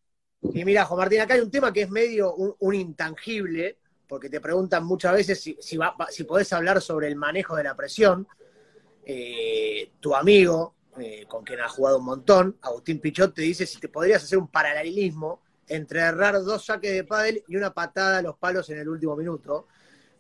Y 0.54 0.64
mira, 0.64 0.86
Juan 0.86 1.00
Martín, 1.00 1.20
acá 1.20 1.34
hay 1.34 1.42
un 1.42 1.52
tema 1.52 1.74
que 1.74 1.82
es 1.82 1.90
medio 1.90 2.34
un, 2.34 2.76
intangible, 2.76 3.80
porque 4.08 4.30
te 4.30 4.40
preguntan 4.40 4.86
muchas 4.86 5.14
veces 5.14 5.42
si, 5.42 5.58
si, 5.60 6.24
podés 6.24 6.54
hablar 6.54 6.82
sobre 6.82 7.10
el 7.10 7.18
manejo 7.18 7.58
de 7.58 7.64
la 7.64 7.76
presión. 7.76 8.26
Eh, 9.04 9.92
tu 10.00 10.16
amigo, 10.16 10.76
con 11.28 11.44
quien 11.44 11.60
has 11.60 11.72
jugado 11.72 12.00
un 12.00 12.06
montón, 12.06 12.58
Agustín 12.62 13.00
Pichot, 13.00 13.34
te 13.34 13.42
dice 13.42 13.66
si 13.66 13.80
te 13.80 13.90
podrías 13.90 14.24
hacer 14.24 14.38
un 14.38 14.48
paralelismo 14.48 15.42
entre 15.68 16.00
errar 16.00 16.42
dos 16.44 16.66
saques 16.66 16.92
de 16.92 17.04
pádel 17.04 17.44
y 17.48 17.56
una 17.56 17.74
patada 17.74 18.20
a 18.20 18.22
los 18.22 18.38
palos 18.38 18.70
en 18.70 18.80
el 18.80 18.90
último 18.90 19.16
minuto. 19.16 19.68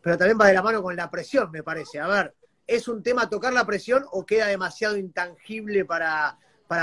Pero 0.02 0.18
también 0.18 0.38
va 0.40 0.48
de 0.48 0.54
la 0.54 0.62
mano 0.62 0.84
con 0.84 0.96
la 0.96 1.10
presión, 1.10 1.50
me 1.52 1.64
parece. 1.64 2.00
A 2.00 2.08
ver, 2.08 2.34
¿Es 2.68 2.88
un 2.88 3.04
tema 3.04 3.30
tocar 3.30 3.54
la 3.54 3.66
presión 3.66 4.06
o 4.12 4.25
queda 4.25 4.48
demasiado 4.48 4.98
intangible 4.98 5.86
para, 5.86 6.38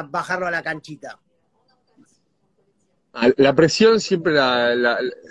bajarlo 0.09 0.47
a 0.47 0.50
la 0.50 0.62
canchita? 0.62 1.19
La 3.37 3.54
presión 3.54 4.00
siempre, 4.00 4.38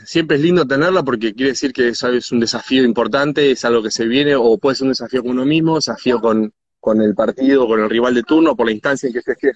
siempre 0.05 0.37
es 0.37 0.43
lindo 0.43 0.67
tenerla 0.67 1.03
porque 1.03 1.33
quiere 1.33 1.53
decir 1.53 1.73
que 1.73 1.87
es 1.87 2.31
un 2.31 2.39
desafío 2.39 2.83
importante, 2.83 3.51
es 3.51 3.65
algo 3.65 3.81
que 3.81 3.89
se 3.89 4.05
viene, 4.05 4.35
o 4.35 4.57
puede 4.57 4.75
ser 4.75 4.85
un 4.85 4.91
desafío 4.91 5.23
con 5.23 5.31
uno 5.31 5.45
mismo, 5.45 5.75
desafío 5.75 6.19
con, 6.21 6.53
el 7.01 7.15
partido, 7.15 7.65
con 7.65 7.79
el 7.79 7.89
rival 7.89 8.13
de 8.13 8.23
turno, 8.23 8.55
por 8.55 8.67
la 8.67 8.73
instancia 8.73 9.07
en 9.07 9.13
que 9.13 9.21
se 9.21 9.31
esté. 9.31 9.53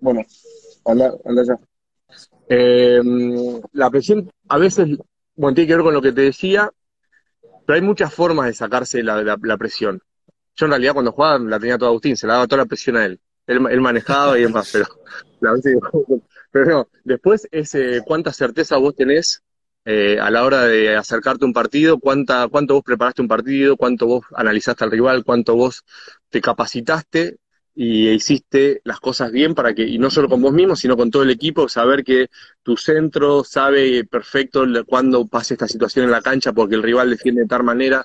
Bueno, 0.00 0.22
anda, 0.84 1.12
anda 1.24 1.42
ya. 1.44 1.58
Eh, 2.48 3.00
la 3.72 3.90
presión 3.90 4.30
a 4.48 4.58
veces, 4.58 4.98
bueno, 5.36 5.54
tiene 5.54 5.68
que 5.68 5.74
ver 5.74 5.84
con 5.84 5.94
lo 5.94 6.02
que 6.02 6.12
te 6.12 6.22
decía, 6.22 6.70
pero 7.66 7.76
hay 7.76 7.82
muchas 7.82 8.12
formas 8.12 8.46
de 8.46 8.54
sacarse 8.54 9.02
la, 9.02 9.56
presión. 9.58 10.00
Yo 10.56 10.66
en 10.66 10.70
realidad 10.70 10.94
cuando 10.94 11.12
jugaba 11.12 11.38
la 11.38 11.60
tenía 11.60 11.78
todo 11.78 11.90
Agustín, 11.90 12.16
se 12.16 12.26
la 12.26 12.34
daba 12.34 12.46
toda 12.46 12.62
la 12.62 12.66
presión 12.66 12.96
a 12.96 13.04
él. 13.04 13.20
Él, 13.46 13.80
manejaba 13.80 14.38
y 14.38 14.42
demás, 14.42 14.70
pero, 14.72 14.86
pero 16.50 16.90
después 17.04 17.48
es 17.50 17.74
eh, 17.74 18.02
cuánta 18.04 18.32
certeza 18.32 18.76
vos 18.76 18.94
tenés 18.94 19.42
eh, 19.84 20.18
a 20.20 20.30
la 20.30 20.44
hora 20.44 20.64
de 20.64 20.96
acercarte 20.96 21.44
a 21.44 21.48
un 21.48 21.54
partido, 21.54 21.98
cuánta, 21.98 22.48
cuánto 22.48 22.74
vos 22.74 22.82
preparaste 22.84 23.22
un 23.22 23.28
partido, 23.28 23.76
cuánto 23.76 24.06
vos 24.06 24.24
analizaste 24.34 24.84
al 24.84 24.90
rival, 24.90 25.24
cuánto 25.24 25.54
vos 25.54 25.84
te 26.28 26.42
capacitaste 26.42 27.38
y 27.80 28.08
hiciste 28.10 28.80
las 28.82 28.98
cosas 28.98 29.30
bien 29.30 29.54
para 29.54 29.72
que, 29.72 29.84
y 29.84 29.98
no 29.98 30.10
solo 30.10 30.28
con 30.28 30.42
vos 30.42 30.52
mismo, 30.52 30.74
sino 30.74 30.96
con 30.96 31.12
todo 31.12 31.22
el 31.22 31.30
equipo, 31.30 31.68
saber 31.68 32.02
que 32.02 32.28
tu 32.60 32.76
centro 32.76 33.44
sabe 33.44 34.04
perfecto 34.04 34.64
cuándo 34.84 35.28
pase 35.28 35.54
esta 35.54 35.68
situación 35.68 36.04
en 36.04 36.10
la 36.10 36.20
cancha 36.20 36.52
porque 36.52 36.74
el 36.74 36.82
rival 36.82 37.08
defiende 37.10 37.42
de 37.42 37.46
tal 37.46 37.62
manera, 37.62 38.04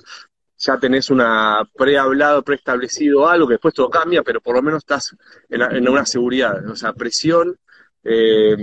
ya 0.58 0.78
tenés 0.78 1.10
una 1.10 1.68
prehablado, 1.76 2.44
preestablecido 2.44 3.28
algo, 3.28 3.48
que 3.48 3.54
después 3.54 3.74
todo 3.74 3.90
cambia, 3.90 4.22
pero 4.22 4.40
por 4.40 4.54
lo 4.54 4.62
menos 4.62 4.78
estás 4.78 5.16
en, 5.48 5.88
una 5.88 6.06
seguridad, 6.06 6.64
o 6.70 6.76
sea, 6.76 6.92
presión, 6.92 7.58
eh, 8.04 8.56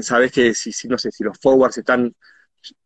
sabes 0.00 0.32
que 0.32 0.52
si, 0.52 0.72
si, 0.72 0.88
no 0.88 0.98
sé, 0.98 1.12
si 1.12 1.22
los 1.22 1.38
forwards 1.38 1.78
están 1.78 2.12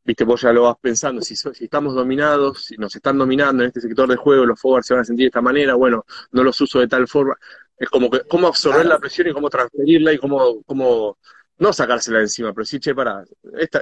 viste, 0.04 0.24
vos 0.24 0.42
ya 0.42 0.52
lo 0.52 0.64
vas 0.64 0.76
pensando, 0.80 1.22
si, 1.22 1.34
si 1.36 1.64
estamos 1.64 1.94
dominados, 1.94 2.64
si 2.64 2.76
nos 2.76 2.94
están 2.94 3.16
dominando 3.16 3.62
en 3.62 3.68
este 3.68 3.80
sector 3.80 4.08
de 4.08 4.16
juego, 4.16 4.44
los 4.44 4.60
forwards 4.60 4.86
se 4.86 4.94
van 4.94 5.02
a 5.02 5.04
sentir 5.04 5.24
de 5.24 5.28
esta 5.28 5.40
manera, 5.40 5.74
bueno, 5.74 6.04
no 6.32 6.42
los 6.44 6.60
uso 6.60 6.80
de 6.80 6.88
tal 6.88 7.08
forma. 7.08 7.36
Es 7.80 7.88
como 7.88 8.10
que 8.10 8.20
cómo 8.28 8.46
absorber 8.46 8.84
la 8.84 8.98
presión 8.98 9.28
y 9.28 9.32
cómo 9.32 9.48
transferirla 9.48 10.12
y 10.12 10.18
cómo, 10.18 10.62
cómo 10.66 11.16
no 11.58 11.72
sacársela 11.72 12.18
de 12.18 12.24
encima, 12.24 12.52
pero 12.52 12.64
sí, 12.64 12.78
che, 12.78 12.94
para, 12.94 13.24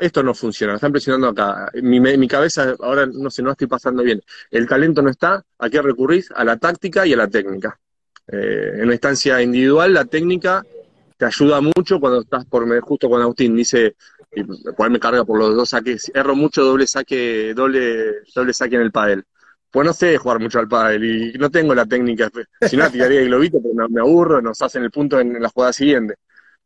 esto 0.01 0.23
no 0.23 0.35
funciona, 0.35 0.75
están 0.75 0.93
presionando 0.93 1.29
acá. 1.29 1.71
Mi, 1.83 2.01
mi 2.01 2.29
cabeza 2.29 2.77
ahora 2.81 3.07
no 3.07 3.29
sé, 3.29 3.43
no 3.43 3.51
estoy 3.51 3.67
pasando 3.67 4.03
bien. 4.05 4.23
El 4.51 4.69
talento 4.69 5.03
no 5.03 5.11
está, 5.11 5.45
¿a 5.59 5.69
qué 5.69 5.83
recurrís? 5.83 6.31
A 6.35 6.45
la 6.45 6.57
táctica 6.57 7.07
y 7.07 7.13
a 7.13 7.17
la 7.17 7.29
técnica. 7.29 7.79
Eh, 8.29 8.73
en 8.75 8.85
una 8.85 8.93
instancia 8.95 9.43
individual, 9.43 9.95
la 9.95 10.05
técnica 10.05 10.65
te 11.17 11.25
ayuda 11.25 11.61
mucho 11.61 11.99
cuando 11.99 12.21
estás 12.21 12.45
por, 12.47 12.81
justo 12.81 13.09
cuando 13.09 13.25
Agustín 13.25 13.57
dice, 13.57 13.97
y 14.33 14.45
me 14.45 15.01
carga 15.01 15.25
por 15.25 15.39
los 15.39 15.57
dos 15.57 15.71
saques, 15.71 16.11
erro 16.15 16.37
mucho 16.37 16.65
doble 16.65 16.87
saque, 16.87 17.53
doble, 17.55 18.23
doble 18.35 18.53
saque 18.55 18.77
en 18.77 18.83
el 18.83 18.93
pádel. 18.93 19.25
Pues 19.71 19.87
no 19.87 19.93
sé 19.93 20.17
jugar 20.17 20.41
mucho 20.41 20.59
al 20.59 20.69
pádel 20.69 21.05
y 21.05 21.33
no 21.39 21.51
tengo 21.51 21.75
la 21.75 21.85
técnica, 21.87 22.31
si 22.63 22.77
no 22.77 22.91
tiraría 22.91 23.21
el 23.21 23.27
globito, 23.27 23.59
pero 23.63 23.89
me, 23.89 24.01
aburro, 24.01 24.41
nos 24.41 24.61
hacen 24.63 24.83
el 24.83 24.91
punto 24.91 25.21
en, 25.21 25.41
la 25.43 25.51
jugada 25.51 25.73
siguiente. 25.73 26.15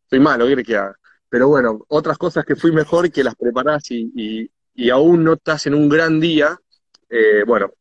Soy 0.09 0.21
malo, 0.21 0.47
¿qué 0.47 0.62
que 0.62 0.76
haga? 0.76 0.94
Pero 1.28 1.49
bueno, 1.49 1.85
otras 1.88 2.18
cosas 2.18 2.44
que 2.44 2.54
fui 2.56 2.71
mejor 2.73 3.11
que 3.11 3.25
las 3.25 3.35
preparás 3.35 3.90
y, 3.90 4.50
y, 4.75 4.90
aún 4.90 5.25
no 5.25 5.35
estás 5.35 5.66
en 5.66 5.75
un 5.75 5.88
gran 5.88 6.21
día, 6.21 6.56
eh, 7.09 7.42
bueno, 7.47 7.73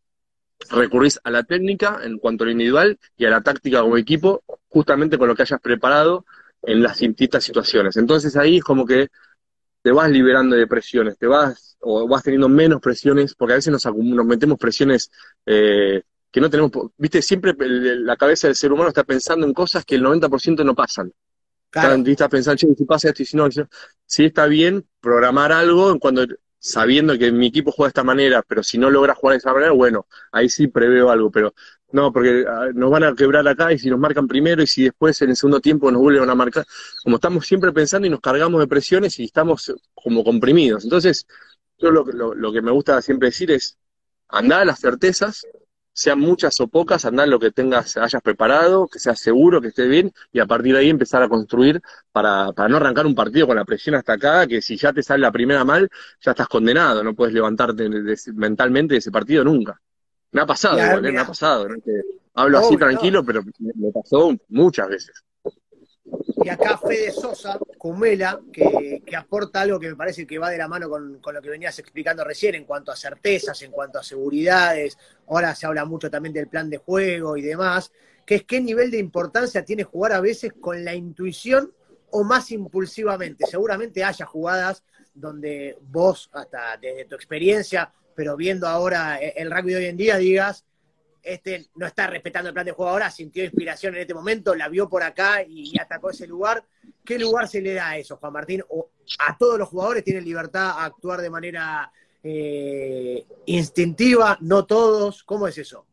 recurrís 0.69 1.19
a 1.23 1.29
la 1.29 1.43
técnica 1.43 1.99
en 2.03 2.17
cuanto 2.17 2.43
a 2.43 2.45
lo 2.45 2.51
individual 2.51 2.97
y 3.17 3.25
a 3.25 3.29
la 3.29 3.41
táctica 3.41 3.81
como 3.81 3.97
equipo, 3.97 4.43
justamente 4.69 5.17
con 5.17 5.27
lo 5.27 5.35
que 5.35 5.43
hayas 5.43 5.59
preparado 5.59 6.25
en 6.63 6.81
las 6.81 6.99
distintas 6.99 7.43
situaciones. 7.43 7.97
Entonces 7.97 8.35
ahí 8.37 8.57
es 8.57 8.63
como 8.63 8.85
que 8.85 9.09
te 9.81 9.91
vas 9.91 10.09
liberando 10.09 10.55
de 10.55 10.67
presiones, 10.67 11.17
te 11.17 11.27
vas 11.27 11.77
o 11.79 12.07
vas 12.07 12.23
teniendo 12.23 12.47
menos 12.47 12.79
presiones, 12.79 13.33
porque 13.35 13.53
a 13.53 13.55
veces 13.55 13.71
nos, 13.71 13.85
nos 13.85 14.25
metemos 14.25 14.57
presiones 14.59 15.11
eh, 15.45 16.03
que 16.31 16.39
no 16.39 16.50
tenemos, 16.50 16.71
viste, 16.97 17.21
siempre 17.21 17.55
la 17.57 18.15
cabeza 18.15 18.47
del 18.47 18.55
ser 18.55 18.71
humano 18.71 18.89
está 18.89 19.03
pensando 19.03 19.45
en 19.45 19.53
cosas 19.53 19.83
que 19.83 19.95
el 19.95 20.03
90% 20.03 20.63
no 20.63 20.75
pasan. 20.75 21.11
Claro. 21.69 22.03
Estás 22.05 22.29
pensando, 22.29 22.57
si 22.75 22.85
pasa 22.85 23.09
esto 23.09 23.23
y 23.23 23.25
si 23.25 23.38
no, 23.38 23.47
si 24.05 24.25
está 24.25 24.45
bien 24.45 24.85
programar 25.00 25.51
algo 25.53 25.97
cuando 26.00 26.25
sabiendo 26.59 27.17
que 27.17 27.31
mi 27.31 27.47
equipo 27.47 27.71
juega 27.71 27.88
de 27.88 27.91
esta 27.91 28.03
manera, 28.03 28.43
pero 28.47 28.61
si 28.61 28.77
no 28.77 28.89
logra 28.89 29.15
jugar 29.15 29.33
de 29.33 29.38
esa 29.39 29.51
manera, 29.51 29.71
bueno, 29.71 30.05
ahí 30.31 30.47
sí 30.47 30.67
preveo 30.67 31.09
algo, 31.09 31.31
pero 31.31 31.55
no, 31.91 32.12
porque 32.12 32.45
ah, 32.48 32.67
nos 32.74 32.89
van 32.91 33.03
a 33.03 33.15
quebrar 33.15 33.48
acá 33.48 33.71
y 33.74 33.79
si 33.79 33.89
nos 33.89 34.00
marcan 34.00 34.27
primero 34.27 34.62
y 34.63 34.67
si 34.67 34.83
después 34.83 35.21
en 35.21 35.31
el 35.31 35.36
segundo 35.36 35.60
tiempo 35.60 35.91
nos 35.91 36.01
vuelven 36.01 36.29
a 36.29 36.36
marcar, 36.36 36.65
como 37.03 37.17
estamos 37.17 37.45
siempre 37.45 37.71
pensando 37.71 38.07
y 38.07 38.10
nos 38.10 38.21
cargamos 38.21 38.60
de 38.60 38.67
presiones 38.67 39.19
y 39.19 39.25
estamos 39.25 39.74
como 39.93 40.24
comprimidos. 40.24 40.83
Entonces, 40.83 41.27
yo 41.77 41.91
lo, 41.91 42.05
lo, 42.05 42.33
lo 42.36 42.51
que 42.53 42.62
me 42.62 42.71
gusta 42.71 43.01
siempre 43.01 43.29
decir 43.29 43.51
es, 43.51 43.77
andar 44.29 44.62
a 44.62 44.65
las 44.65 44.79
certezas, 44.79 45.45
sean 45.93 46.19
muchas 46.19 46.60
o 46.62 46.67
pocas, 46.67 47.05
andar 47.05 47.27
lo 47.27 47.39
que 47.39 47.51
tengas, 47.51 47.98
hayas 47.98 48.21
preparado, 48.21 48.88
que 48.88 49.00
sea 49.00 49.15
seguro, 49.15 49.62
que 49.62 49.67
esté 49.69 49.88
bien, 49.88 50.13
y 50.31 50.39
a 50.39 50.45
partir 50.45 50.74
de 50.74 50.79
ahí 50.79 50.89
empezar 50.89 51.21
a 51.21 51.29
construir 51.29 51.81
para, 52.12 52.53
para 52.53 52.69
no 52.69 52.77
arrancar 52.77 53.05
un 53.05 53.15
partido 53.15 53.48
con 53.48 53.57
la 53.57 53.65
presión 53.65 53.95
hasta 53.95 54.13
acá, 54.13 54.48
que 54.48 54.62
si 54.62 54.77
ya 54.77 54.93
te 54.93 55.03
sale 55.03 55.21
la 55.21 55.31
primera 55.31 55.65
mal, 55.65 55.89
ya 56.21 56.31
estás 56.31 56.48
condenado, 56.48 57.03
no 57.03 57.13
puedes 57.13 57.33
levantarte 57.33 57.89
mentalmente 58.33 58.93
de 58.93 59.00
ese 59.00 59.12
partido 59.12 59.43
nunca. 59.43 59.81
Me 60.31 60.41
ha 60.41 60.45
pasado, 60.45 60.79
igual, 60.81 61.05
¿eh? 61.05 61.11
me 61.11 61.19
ha 61.19 61.27
pasado. 61.27 61.67
hablo 62.33 62.57
así 62.59 62.77
tranquilo, 62.77 63.23
pero 63.23 63.41
me 63.59 63.91
pasó 63.91 64.33
muchas 64.50 64.88
veces. 64.88 65.23
Y 66.43 66.50
acá 66.50 66.77
Fede 66.77 67.11
Sosa, 67.11 67.59
Cumela, 67.77 68.39
que, 68.51 69.01
aporta 69.15 69.61
algo 69.61 69.79
que 69.79 69.89
me 69.89 69.95
parece 69.95 70.25
que 70.25 70.39
va 70.39 70.50
de 70.50 70.57
la 70.57 70.67
mano 70.67 70.89
con, 70.89 71.21
lo 71.21 71.41
que 71.41 71.50
venías 71.50 71.77
explicando 71.79 72.23
recién 72.23 72.55
en 72.55 72.65
cuanto 72.65 72.91
a 72.91 72.95
certezas, 72.95 73.61
en 73.61 73.71
cuanto 73.71 74.00
a 74.00 74.03
seguridades. 74.03 74.97
Ahora 75.27 75.55
se 75.55 75.65
habla 75.65 75.85
mucho 75.85 76.09
también 76.09 76.33
del 76.33 76.47
plan 76.47 76.69
de 76.69 76.77
juego 76.77 77.38
y 77.38 77.41
demás, 77.41 77.91
que 78.25 78.35
es 78.35 78.43
qué 78.43 78.59
nivel 78.59 78.91
de 78.91 78.97
importancia 78.97 79.63
tiene 79.63 79.83
jugar 79.83 80.13
a 80.13 80.21
veces 80.21 80.53
con 80.59 80.83
la 80.83 80.95
intuición 80.95 81.73
o 82.09 82.23
más 82.23 82.51
impulsivamente. 82.51 83.45
Seguramente 83.45 84.03
haya 84.03 84.25
jugadas 84.25 84.83
donde 85.13 85.77
vos, 85.81 86.29
hasta 86.33 86.77
desde 86.77 87.05
tu 87.05 87.15
experiencia, 87.15 87.91
pero 88.15 88.35
viendo 88.35 88.67
ahora 88.67 89.17
el 89.17 89.51
rugby 89.51 89.71
de 89.71 89.77
hoy 89.77 89.85
en 89.85 89.97
día, 89.97 90.17
digas, 90.17 90.65
este 91.23 91.67
no 91.75 91.85
está 91.85 92.07
respetando 92.07 92.49
el 92.49 92.53
plan 92.53 92.65
de 92.65 92.71
juego 92.71 92.91
ahora, 92.91 93.09
sintió 93.11 93.43
inspiración 93.43 93.95
en 93.95 94.01
este 94.01 94.13
momento, 94.13 94.55
la 94.55 94.69
vio 94.69 94.89
por 94.89 95.03
acá 95.03 95.43
y, 95.43 95.77
atacó 95.79 96.09
ese 96.09 96.27
lugar. 96.27 96.63
¿Qué 97.03 97.19
lugar 97.19 97.47
se 97.47 97.61
le 97.61 97.73
da 97.73 97.89
a 97.89 97.97
eso, 97.97 98.17
Juan 98.17 98.33
Martín? 98.33 98.63
¿O 98.69 98.89
a 99.19 99.37
todos 99.37 99.57
los 99.57 99.69
jugadores 99.69 100.03
tienen 100.03 100.23
libertad 100.23 100.69
a 100.69 100.85
actuar 100.85 101.21
de 101.21 101.29
manera 101.29 101.91
eh, 102.23 103.25
instintiva? 103.45 104.37
¿No 104.41 104.65
todos? 104.65 105.23
¿Cómo 105.23 105.47
es 105.47 105.57
eso? 105.57 105.85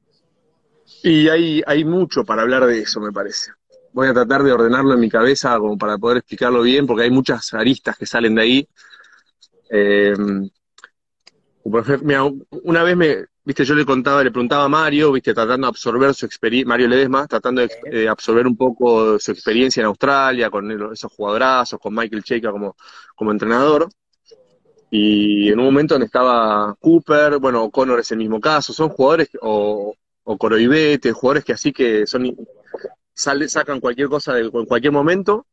Y 1.02 1.28
hay, 1.28 1.62
hay 1.66 1.84
mucho 1.84 2.24
para 2.24 2.42
hablar 2.42 2.66
de 2.66 2.80
eso, 2.80 3.00
me 3.00 3.12
parece. 3.12 3.52
Voy 3.92 4.08
a 4.08 4.14
tratar 4.14 4.42
de 4.42 4.52
ordenarlo 4.52 4.94
en 4.94 5.00
mi 5.00 5.08
cabeza 5.08 5.58
como 5.58 5.76
para 5.76 5.98
poder 5.98 6.18
explicarlo 6.18 6.62
bien, 6.62 6.86
porque 6.86 7.04
hay 7.04 7.10
muchas 7.10 7.52
aristas 7.54 7.96
que 7.96 8.06
salen 8.06 8.34
de 8.34 8.42
ahí. 8.42 8.68
Eh, 9.70 10.14
una 11.64 12.82
vez 12.82 12.96
me, 12.96 13.24
viste, 13.44 13.64
yo 13.64 13.74
le 13.74 13.84
contaba, 13.84 14.22
le 14.22 14.30
preguntaba 14.30 14.64
a 14.64 14.68
Mario, 14.68 15.12
viste, 15.12 15.34
tratando 15.34 15.66
de 15.66 15.70
absorber 15.70 16.14
su 16.14 16.26
experiencia, 16.26 16.68
Mario 16.68 16.88
Ledesma, 16.88 17.26
tratando 17.26 17.62
de 17.62 17.70
eh, 17.90 18.08
absorber 18.08 18.46
un 18.46 18.56
poco 18.56 19.18
su 19.18 19.30
experiencia 19.32 19.80
en 19.80 19.86
Australia, 19.86 20.50
con 20.50 20.92
esos 20.92 21.12
jugadorazos, 21.12 21.80
con 21.80 21.94
Michael 21.94 22.22
Cheika 22.22 22.50
como, 22.50 22.76
como 23.14 23.32
entrenador. 23.32 23.88
Y 24.90 25.48
en 25.50 25.58
un 25.58 25.66
momento 25.66 25.94
donde 25.94 26.06
estaba 26.06 26.74
Cooper, 26.80 27.38
bueno, 27.38 27.70
Connor 27.70 28.00
es 28.00 28.10
el 28.12 28.18
mismo 28.18 28.40
caso, 28.40 28.72
son 28.72 28.88
jugadores, 28.90 29.28
o, 29.42 29.94
o 30.24 30.38
Coroibete, 30.38 31.12
jugadores 31.12 31.44
que 31.44 31.52
así 31.52 31.72
que 31.72 32.06
son, 32.06 32.34
sale, 33.14 33.48
sacan 33.48 33.80
cualquier 33.80 34.08
cosa 34.08 34.38
en 34.38 34.50
cualquier 34.50 34.92
momento, 34.92 35.46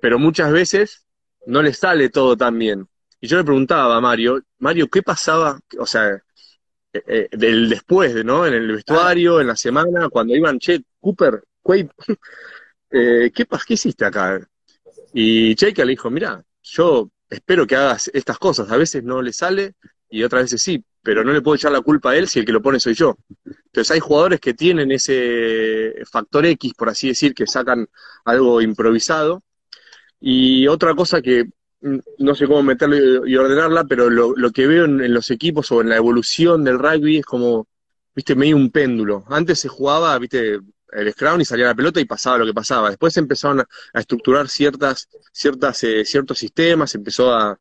pero 0.00 0.18
muchas 0.18 0.52
veces 0.52 1.06
no 1.46 1.62
les 1.62 1.78
sale 1.78 2.10
todo 2.10 2.36
tan 2.36 2.58
bien. 2.58 2.86
Y 3.20 3.26
yo 3.26 3.36
le 3.36 3.44
preguntaba 3.44 3.96
a 3.96 4.00
Mario, 4.00 4.40
Mario, 4.58 4.88
¿qué 4.88 5.02
pasaba? 5.02 5.58
O 5.78 5.86
sea, 5.86 6.22
eh, 6.92 7.02
eh, 7.06 7.28
del 7.32 7.68
después, 7.68 8.24
¿no? 8.24 8.46
En 8.46 8.54
el 8.54 8.72
vestuario, 8.72 9.40
en 9.40 9.48
la 9.48 9.56
semana, 9.56 10.08
cuando 10.08 10.34
iban, 10.34 10.58
che, 10.58 10.82
Cooper, 11.00 11.42
Quaid, 11.62 11.88
eh, 12.90 13.30
¿qué, 13.34 13.46
¿qué 13.66 13.74
hiciste 13.74 14.04
acá? 14.04 14.40
Y 15.12 15.54
Cheika 15.54 15.84
le 15.84 15.90
dijo, 15.92 16.10
mira, 16.10 16.42
yo 16.62 17.10
espero 17.28 17.66
que 17.66 17.76
hagas 17.76 18.10
estas 18.14 18.38
cosas, 18.38 18.70
a 18.70 18.76
veces 18.76 19.02
no 19.04 19.20
le 19.22 19.32
sale 19.32 19.74
y 20.08 20.22
otras 20.22 20.44
veces 20.44 20.62
sí, 20.62 20.82
pero 21.02 21.24
no 21.24 21.32
le 21.32 21.42
puedo 21.42 21.56
echar 21.56 21.72
la 21.72 21.80
culpa 21.80 22.10
a 22.10 22.16
él 22.16 22.28
si 22.28 22.38
el 22.38 22.46
que 22.46 22.52
lo 22.52 22.62
pone 22.62 22.80
soy 22.80 22.94
yo. 22.94 23.16
Entonces 23.44 23.90
hay 23.90 24.00
jugadores 24.00 24.40
que 24.40 24.54
tienen 24.54 24.90
ese 24.92 25.94
factor 26.10 26.46
X, 26.46 26.72
por 26.74 26.88
así 26.88 27.08
decir, 27.08 27.34
que 27.34 27.46
sacan 27.46 27.86
algo 28.24 28.60
improvisado. 28.62 29.42
Y 30.20 30.66
otra 30.66 30.94
cosa 30.94 31.22
que 31.22 31.50
no 31.80 32.34
sé 32.34 32.46
cómo 32.46 32.62
meterlo 32.62 33.26
y 33.26 33.36
ordenarla, 33.36 33.84
pero 33.84 34.10
lo, 34.10 34.50
que 34.50 34.66
veo 34.66 34.84
en, 34.84 35.12
los 35.12 35.30
equipos 35.30 35.70
o 35.72 35.80
en 35.80 35.88
la 35.88 35.96
evolución 35.96 36.64
del 36.64 36.78
rugby 36.78 37.18
es 37.18 37.26
como, 37.26 37.68
viste, 38.14 38.34
medio 38.34 38.56
un 38.56 38.70
péndulo. 38.70 39.24
Antes 39.28 39.60
se 39.60 39.68
jugaba, 39.68 40.18
viste, 40.18 40.58
el 40.92 41.12
scrum 41.12 41.40
y 41.40 41.44
salía 41.44 41.66
la 41.66 41.74
pelota 41.74 42.00
y 42.00 42.04
pasaba 42.04 42.38
lo 42.38 42.46
que 42.46 42.54
pasaba. 42.54 42.90
Después 42.90 43.16
empezaron 43.16 43.60
a, 43.60 44.00
estructurar 44.00 44.48
ciertas, 44.48 45.08
ciertas, 45.32 45.82
eh, 45.84 46.04
ciertos 46.04 46.38
sistemas, 46.38 46.94
empezó 46.94 47.32
a, 47.32 47.58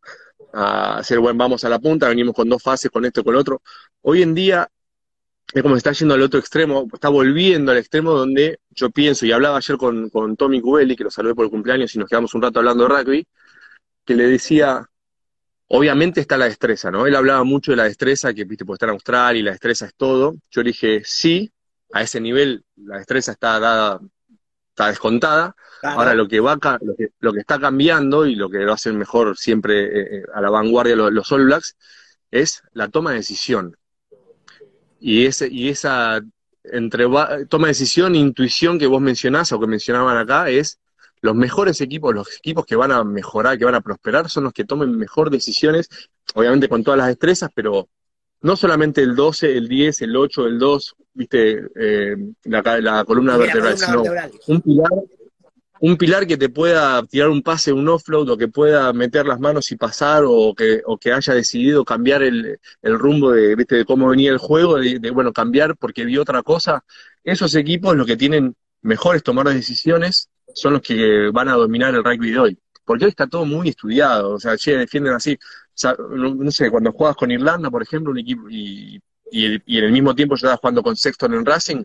a 0.53 0.97
hacer, 0.97 1.19
bueno, 1.19 1.37
vamos 1.37 1.63
a 1.63 1.69
la 1.69 1.79
punta, 1.79 2.07
venimos 2.09 2.35
con 2.35 2.49
dos 2.49 2.61
fases, 2.63 2.89
con 2.91 3.05
esto, 3.05 3.23
con 3.23 3.33
lo 3.33 3.39
otro. 3.39 3.61
Hoy 4.01 4.23
en 4.23 4.33
día 4.33 4.69
es 5.53 5.61
como 5.61 5.75
se 5.75 5.79
está 5.79 5.91
yendo 5.93 6.13
al 6.13 6.21
otro 6.21 6.39
extremo, 6.39 6.87
está 6.93 7.09
volviendo 7.09 7.71
al 7.71 7.77
extremo 7.77 8.11
donde 8.11 8.59
yo 8.71 8.89
pienso, 8.89 9.25
y 9.25 9.31
hablaba 9.31 9.57
ayer 9.57 9.77
con, 9.77 10.09
con 10.09 10.35
Tommy 10.35 10.61
Cubelli, 10.61 10.95
que 10.95 11.05
lo 11.05 11.11
saludé 11.11 11.35
por 11.35 11.45
el 11.45 11.51
cumpleaños 11.51 11.95
y 11.95 11.99
nos 11.99 12.09
quedamos 12.09 12.33
un 12.33 12.41
rato 12.41 12.59
hablando 12.59 12.87
de 12.87 12.89
rugby, 12.89 13.27
que 14.07 14.15
le 14.15 14.27
decía, 14.27 14.89
obviamente 15.67 16.21
está 16.21 16.37
la 16.37 16.45
destreza, 16.45 16.89
¿no? 16.89 17.05
Él 17.05 17.15
hablaba 17.15 17.43
mucho 17.43 17.71
de 17.71 17.77
la 17.77 17.83
destreza, 17.83 18.33
que 18.33 18.45
viste, 18.45 18.63
puede 18.63 18.77
estar 18.77 18.89
en 18.89 18.93
Australia 18.93 19.39
y 19.39 19.43
la 19.43 19.51
destreza 19.51 19.85
es 19.85 19.95
todo. 19.95 20.35
Yo 20.49 20.63
le 20.63 20.69
dije, 20.69 21.01
sí, 21.03 21.51
a 21.91 22.01
ese 22.01 22.21
nivel 22.21 22.63
la 22.77 22.97
destreza 22.97 23.33
está 23.33 23.59
dada, 23.59 23.99
está 24.69 24.87
descontada. 24.87 25.55
Ahora 25.83 26.15
lo 26.15 26.27
que 26.27 26.39
va 26.39 26.57
lo 26.81 26.95
que, 26.95 27.09
lo 27.19 27.33
que 27.33 27.39
está 27.39 27.59
cambiando 27.59 28.25
y 28.25 28.35
lo 28.35 28.49
que 28.49 28.59
lo 28.59 28.73
hacen 28.73 28.97
mejor 28.97 29.37
siempre 29.37 29.85
eh, 29.85 30.17
eh, 30.17 30.23
a 30.33 30.41
la 30.41 30.49
vanguardia 30.49 30.95
los, 30.95 31.11
los, 31.11 31.31
All 31.31 31.45
Blacks 31.45 31.75
es 32.31 32.63
la 32.71 32.87
toma 32.87 33.11
de 33.11 33.17
decisión. 33.17 33.77
Y, 34.99 35.25
ese, 35.25 35.49
y 35.51 35.69
esa 35.69 36.21
entre 36.63 37.05
toma 37.49 37.67
de 37.67 37.71
decisión 37.71 38.15
e 38.15 38.19
intuición 38.19 38.79
que 38.79 38.87
vos 38.87 39.01
mencionás 39.01 39.51
o 39.51 39.59
que 39.59 39.67
mencionaban 39.67 40.17
acá 40.17 40.49
es 40.49 40.79
los 41.21 41.35
mejores 41.35 41.81
equipos, 41.81 42.13
los 42.13 42.37
equipos 42.37 42.65
que 42.65 42.75
van 42.75 42.91
a 42.91 43.03
mejorar, 43.03 43.57
que 43.57 43.65
van 43.65 43.75
a 43.75 43.81
prosperar, 43.81 44.29
son 44.29 44.45
los 44.45 44.53
que 44.53 44.65
tomen 44.65 44.97
mejor 44.97 45.29
decisiones, 45.29 45.89
obviamente 46.33 46.69
con 46.69 46.83
todas 46.83 46.97
las 46.97 47.07
destrezas, 47.07 47.49
pero 47.53 47.89
no 48.41 48.55
solamente 48.55 49.01
el 49.01 49.15
12, 49.15 49.57
el 49.57 49.67
10, 49.67 50.01
el 50.03 50.15
8, 50.15 50.47
el 50.47 50.59
2, 50.59 50.95
viste, 51.13 51.61
eh, 51.75 52.15
la, 52.43 53.03
columna 53.05 53.37
vertebral, 53.37 53.77
sino 53.77 54.03
un 54.47 54.61
pilar, 54.61 54.89
un 55.79 55.97
pilar 55.97 56.27
que 56.27 56.37
te 56.37 56.49
pueda 56.49 57.03
tirar 57.03 57.29
un 57.29 57.41
pase, 57.41 57.73
un 57.73 57.89
offload, 57.89 58.29
o 58.29 58.37
que 58.37 58.47
pueda 58.47 58.93
meter 58.93 59.25
las 59.25 59.39
manos 59.39 59.71
y 59.71 59.75
pasar, 59.75 60.23
o 60.25 60.53
que, 60.55 60.81
o 60.85 60.97
que 60.97 61.11
haya 61.11 61.33
decidido 61.33 61.83
cambiar 61.83 62.21
el, 62.21 62.59
rumbo 62.83 63.31
de, 63.31 63.55
¿viste? 63.55 63.75
de 63.77 63.85
cómo 63.85 64.07
venía 64.09 64.31
el 64.31 64.37
juego, 64.37 64.77
de, 64.77 64.99
de, 64.99 65.11
bueno, 65.11 65.33
cambiar 65.33 65.75
porque 65.75 66.05
vio 66.05 66.21
otra 66.21 66.43
cosa. 66.43 66.83
Esos 67.23 67.55
equipos 67.55 67.95
lo 67.95 68.05
que 68.05 68.17
tienen 68.17 68.55
mejores 68.81 69.23
tomar 69.23 69.47
decisiones 69.49 70.29
son 70.53 70.73
los 70.73 70.81
que 70.81 71.29
van 71.31 71.49
a 71.49 71.53
dominar 71.55 71.93
el 71.95 72.03
rugby 72.03 72.31
de 72.31 72.39
hoy. 72.39 72.59
porque 72.85 73.05
hoy 73.05 73.09
está 73.09 73.27
todo 73.27 73.45
muy 73.45 73.69
estudiado, 73.69 74.33
o 74.35 74.39
sea, 74.39 74.57
che, 74.57 74.77
defienden 74.77 75.13
así, 75.13 75.37
no, 76.09 76.51
sé, 76.51 76.71
cuando 76.71 76.91
juegas 76.93 77.17
con 77.17 77.31
Irlanda, 77.31 77.69
por 77.69 77.83
ejemplo, 77.83 78.11
un 78.11 78.19
equipo, 78.19 78.49
y, 78.49 78.99
y, 79.31 79.77
en 79.77 79.83
el 79.83 79.91
mismo 79.91 80.15
tiempo 80.15 80.35
yo 80.35 80.47
estaba 80.47 80.57
jugando 80.57 80.83
con 80.83 80.95
Sexton 80.95 81.33
en 81.33 81.45
Racing, 81.45 81.83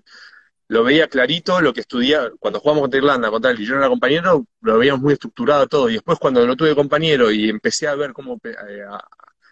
lo 0.68 0.84
veía 0.84 1.08
clarito, 1.08 1.60
lo 1.60 1.72
que 1.72 1.80
estudiaba, 1.80 2.30
cuando 2.38 2.60
jugamos 2.60 2.82
contra 2.82 2.98
Irlanda, 2.98 3.30
contra 3.30 3.50
él 3.50 3.60
y 3.60 3.66
yo 3.66 3.76
era 3.76 3.88
compañero, 3.88 4.46
lo 4.62 4.78
veíamos 4.78 5.02
muy 5.02 5.12
estructurado 5.14 5.66
todo, 5.66 5.90
y 5.90 5.94
después 5.94 6.18
cuando 6.18 6.46
lo 6.46 6.56
tuve 6.56 6.74
compañero 6.74 7.30
y 7.30 7.48
empecé 7.50 7.88
a 7.88 7.94
ver 7.94 8.12
cómo, 8.12 8.40
eh, 8.44 8.84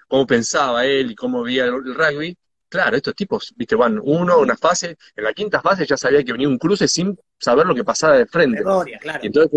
cómo 0.09 0.27
pensaba 0.27 0.87
él 0.87 1.11
y 1.13 1.15
cómo 1.15 1.43
veía 1.43 1.67
el, 1.67 1.95
rugby, 1.95 2.37
claro, 2.71 2.97
estos 2.97 3.15
tipos, 3.15 3.53
viste, 3.57 3.77
van 3.77 4.01
uno, 4.03 4.39
una 4.39 4.57
fase, 4.57 4.97
en 5.15 5.25
la 5.25 5.35
quinta 5.35 5.61
fase 5.61 5.85
ya 5.85 5.99
sabía 5.99 6.25
que 6.25 6.33
venía 6.33 6.49
un 6.49 6.59
cruce 6.59 6.89
sin 6.89 7.19
saber 7.39 7.67
lo 7.67 7.75
que 7.75 7.85
pasaba 7.85 8.17
de 8.17 8.27
frente. 8.27 8.63
claro. 8.63 9.21
Y 9.23 9.27
entonces 9.27 9.51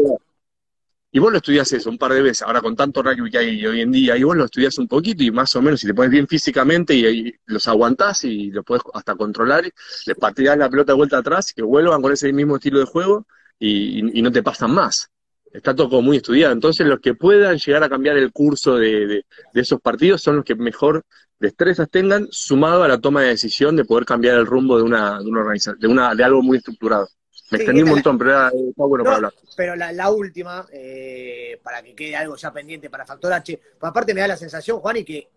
y 1.16 1.20
vos 1.20 1.32
lo 1.32 1.38
estudias 1.38 1.72
eso 1.72 1.92
un 1.92 2.00
par 2.00 2.12
de 2.12 2.24
veces, 2.24 2.42
ahora 2.42 2.60
con 2.60 2.76
tanto 2.76 3.04
rugby 3.04 3.30
que 3.30 3.38
hay 3.38 3.64
hoy 3.68 3.82
en 3.82 3.92
día, 3.92 4.18
y 4.18 4.24
vos 4.24 4.36
lo 4.36 4.46
estudias 4.46 4.80
un 4.80 4.88
poquito 4.88 5.24
y 5.24 5.30
más 5.30 5.56
o 5.56 5.62
menos, 5.62 5.80
si 5.80 5.86
te 5.86 5.94
pones 5.94 6.10
bien 6.10 6.28
físicamente 6.28 6.96
y, 6.96 7.32
los 7.46 7.68
aguantás 7.68 8.24
y 8.24 8.50
los 8.50 8.66
puedes 8.66 8.82
hasta 8.96 9.14
controlar, 9.14 9.64
les 9.64 10.18
pateás 10.18 10.58
la 10.58 10.72
pelota 10.72 10.94
de 10.94 10.98
vuelta 10.98 11.20
atrás, 11.20 11.52
y 11.52 11.54
que 11.54 11.62
vuelvan 11.62 12.02
con 12.02 12.12
ese 12.12 12.34
mismo 12.34 12.56
estilo 12.56 12.80
de 12.80 12.86
juego 12.86 13.28
y, 13.60 14.22
no 14.24 14.32
te 14.32 14.42
pasan 14.42 14.72
más. 14.72 15.12
Está 15.54 15.76
todo 15.76 15.88
como 15.88 16.02
muy 16.02 16.18
estudiado. 16.18 16.52
Entonces, 16.52 16.86
los 16.88 17.00
que 17.00 17.14
puedan 17.14 17.58
llegar 17.58 17.84
a 17.84 17.90
cambiar 17.90 18.18
el 18.18 18.32
curso 18.32 18.76
de, 18.76 19.24
esos 19.54 19.80
partidos 19.80 20.22
son 20.22 20.38
los 20.38 20.46
que 20.46 20.56
mejor 20.56 21.06
destrezas 21.40 21.90
tengan, 21.90 22.28
sumado 22.32 22.84
a 22.84 22.88
la 22.88 23.00
toma 23.00 23.22
de 23.22 23.30
decisión 23.30 23.76
de 23.76 23.86
poder 23.86 24.06
cambiar 24.06 24.36
el 24.38 24.48
rumbo 24.48 24.78
de 24.78 24.84
una, 24.84 25.20
de 25.20 25.30
una 25.30 25.42
organización, 25.42 25.80
de, 25.80 25.88
una, 25.88 26.16
de 26.16 26.24
algo 26.24 26.42
muy 26.42 26.58
estructurado. 26.58 27.08
Me 27.52 27.58
extendí 27.58 27.84
un 27.84 27.90
montón, 27.90 28.18
pero 28.18 28.32
era, 28.32 28.52
bueno 28.76 29.04
para 29.04 29.16
hablar. 29.18 29.34
Pero 29.56 29.76
la, 29.76 30.10
última, 30.10 30.66
eh, 30.72 31.60
para 31.62 31.84
que 31.84 31.94
quede 31.94 32.16
algo 32.16 32.36
ya 32.36 32.52
pendiente 32.52 32.90
para 32.90 33.06
Factor 33.06 33.34
H, 33.34 33.60
pues 33.80 33.90
aparte 33.90 34.14
me 34.16 34.22
da 34.22 34.30
la 34.30 34.38
sensación, 34.38 34.80
Juan, 34.80 34.98
y 34.98 35.04
que 35.04 35.30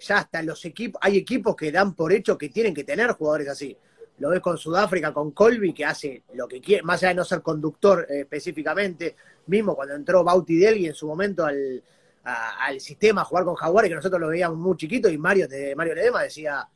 ya 0.00 0.18
hasta 0.18 0.42
los 0.42 0.64
equipos, 0.64 1.00
hay 1.04 1.18
equipos 1.18 1.54
que 1.54 1.70
dan 1.70 1.94
por 1.94 2.12
hecho 2.12 2.36
que 2.36 2.48
tienen 2.48 2.74
que 2.74 2.82
tener 2.82 3.12
jugadores 3.12 3.48
así. 3.48 3.76
Lo 4.18 4.30
ves 4.30 4.40
con 4.40 4.58
Sudáfrica, 4.58 5.12
con 5.12 5.30
Colby, 5.30 5.72
que 5.72 5.84
hace 5.84 6.24
lo 6.34 6.48
que 6.48 6.60
quiere, 6.60 6.82
más 6.82 7.02
allá 7.02 7.10
de 7.10 7.14
no 7.14 7.24
ser 7.24 7.40
conductor 7.40 8.06
eh, 8.08 8.20
específicamente, 8.20 9.16
mismo 9.50 9.76
cuando 9.76 9.94
entró 9.94 10.24
Bauti 10.24 10.56
Delgui 10.56 10.86
en 10.86 10.94
su 10.94 11.06
momento 11.06 11.44
al, 11.44 11.82
al 12.22 12.80
sistema 12.80 13.20
a 13.20 13.24
jugar 13.24 13.44
con 13.44 13.54
Jaguares, 13.56 13.90
que 13.90 13.96
nosotros 13.96 14.20
lo 14.20 14.28
veíamos 14.28 14.56
muy 14.56 14.76
chiquito, 14.76 15.10
y 15.10 15.18
Mario, 15.18 15.48
de, 15.48 15.74
Mario 15.76 15.94
Ledema 15.94 16.22
decía, 16.22 16.66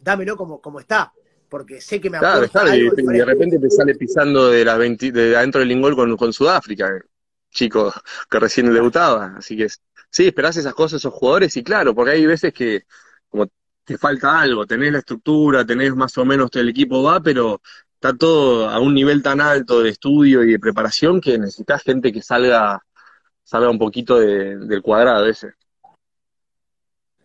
dámelo 0.00 0.36
como, 0.36 0.60
como 0.60 0.80
está 0.80 1.12
porque 1.54 1.80
sé 1.80 2.00
que 2.00 2.10
me 2.10 2.18
claro, 2.18 2.48
claro, 2.48 2.74
y, 2.74 2.90
de 2.90 3.24
repente 3.24 3.60
te 3.60 3.70
sale 3.70 3.94
pisando 3.94 4.50
de 4.50 4.64
la 4.64 4.76
de 4.76 5.36
adentro 5.36 5.60
del 5.60 5.68
Lingol 5.68 5.94
con, 5.94 6.16
con 6.16 6.32
Sudáfrica, 6.32 7.00
chico 7.48 7.92
que 8.28 8.40
recién 8.40 8.74
debutaba, 8.74 9.36
así 9.36 9.56
que 9.56 9.68
sí, 10.10 10.26
esperás 10.26 10.56
esas 10.56 10.74
cosas 10.74 10.96
esos 10.96 11.14
jugadores 11.14 11.56
y 11.56 11.62
claro, 11.62 11.94
porque 11.94 12.10
hay 12.10 12.26
veces 12.26 12.52
que 12.52 12.82
como 13.28 13.46
te 13.84 13.96
falta 13.96 14.40
algo, 14.40 14.66
tenés 14.66 14.90
la 14.90 14.98
estructura, 14.98 15.64
tenés 15.64 15.94
más 15.94 16.18
o 16.18 16.24
menos 16.24 16.50
el 16.54 16.70
equipo 16.70 17.04
va, 17.04 17.20
pero 17.20 17.60
está 18.04 18.18
todo 18.18 18.68
a 18.68 18.78
un 18.80 18.92
nivel 18.92 19.22
tan 19.22 19.40
alto 19.40 19.82
de 19.82 19.88
estudio 19.88 20.42
y 20.42 20.52
de 20.52 20.58
preparación 20.58 21.22
que 21.22 21.38
necesitas 21.38 21.82
gente 21.82 22.12
que 22.12 22.20
salga 22.20 22.84
salga 23.42 23.70
un 23.70 23.78
poquito 23.78 24.18
del 24.18 24.82
cuadrado 24.82 25.26
ese. 25.26 25.54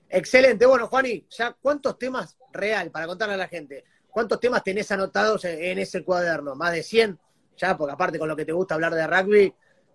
Excelente, 0.10 0.66
bueno, 0.66 0.88
Juani, 0.88 1.26
ya 1.30 1.52
cuántos 1.62 1.98
temas 2.00 2.38
real 2.54 2.92
para 2.92 3.08
contarle 3.08 3.34
a 3.34 3.38
la 3.38 3.48
gente. 3.50 3.84
¿Cuántos 4.10 4.40
temas 4.40 4.64
tenés 4.64 4.90
anotados 4.92 5.44
en 5.46 5.78
ese 5.78 6.04
cuaderno? 6.04 6.56
¿Más 6.56 6.72
de 6.72 6.82
100? 6.82 7.20
Ya, 7.58 7.78
porque 7.78 7.94
aparte 7.94 8.18
con 8.18 8.30
lo 8.30 8.36
que 8.36 8.46
te 8.46 8.54
gusta 8.54 8.76
hablar 8.76 8.94
de 8.96 9.06
rugby, 9.06 9.54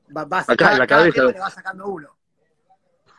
vas, 0.09 0.49
Acá, 0.51 0.73
en 0.73 0.79
la 0.81 0.87
cabeza. 0.87 1.25
le 1.25 1.39
vas 1.41 1.55
sacando 1.55 1.89
uno. 1.89 2.17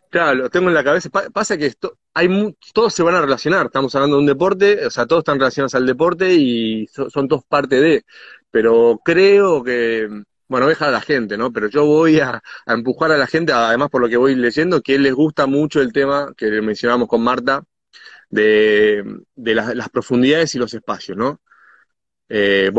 Claro, 0.10 0.36
lo 0.36 0.50
tengo 0.52 0.70
en 0.70 0.76
la 0.76 0.84
cabeza. 0.84 1.10
pasa 1.10 1.58
que 1.58 1.66
esto, 1.66 1.98
hay 2.16 2.56
todos 2.74 2.94
se 2.94 3.04
van 3.04 3.16
a 3.16 3.22
relacionar. 3.22 3.68
Estamos 3.68 3.94
hablando 3.96 4.16
de 4.18 4.22
un 4.22 4.28
deporte, 4.28 4.86
o 4.86 4.90
sea, 4.90 5.06
todos 5.06 5.22
están 5.22 5.38
relacionados 5.38 5.76
al 5.76 5.86
deporte 5.86 6.34
y 6.34 6.88
son 6.88 7.28
todos 7.28 7.44
parte 7.46 7.82
de. 7.82 8.06
Pero 8.52 9.02
creo 9.04 9.64
que, 9.64 10.08
bueno, 10.48 10.68
deja 10.68 10.88
a 10.88 10.92
la 10.92 11.02
gente, 11.02 11.38
¿no? 11.38 11.52
Pero 11.52 11.70
yo 11.70 11.86
voy 11.86 12.20
a, 12.22 12.42
empujar 12.68 13.12
a 13.12 13.18
la 13.18 13.28
gente, 13.28 13.52
además 13.54 13.90
por 13.90 14.02
lo 14.02 14.10
que 14.10 14.18
voy 14.18 14.36
leyendo, 14.36 14.82
que 14.82 14.98
les 14.98 15.14
gusta 15.14 15.46
mucho 15.46 15.82
el 15.82 15.92
tema 15.94 16.34
que 16.38 16.50
mencionamos 16.62 17.10
con 17.10 17.22
Marta, 17.22 17.64
de, 18.30 19.04
las 19.36 19.90
profundidades 19.90 20.56
y 20.56 20.60
los 20.60 20.74
espacios, 20.74 21.18
¿no? 21.18 21.42
Eh, 22.30 22.72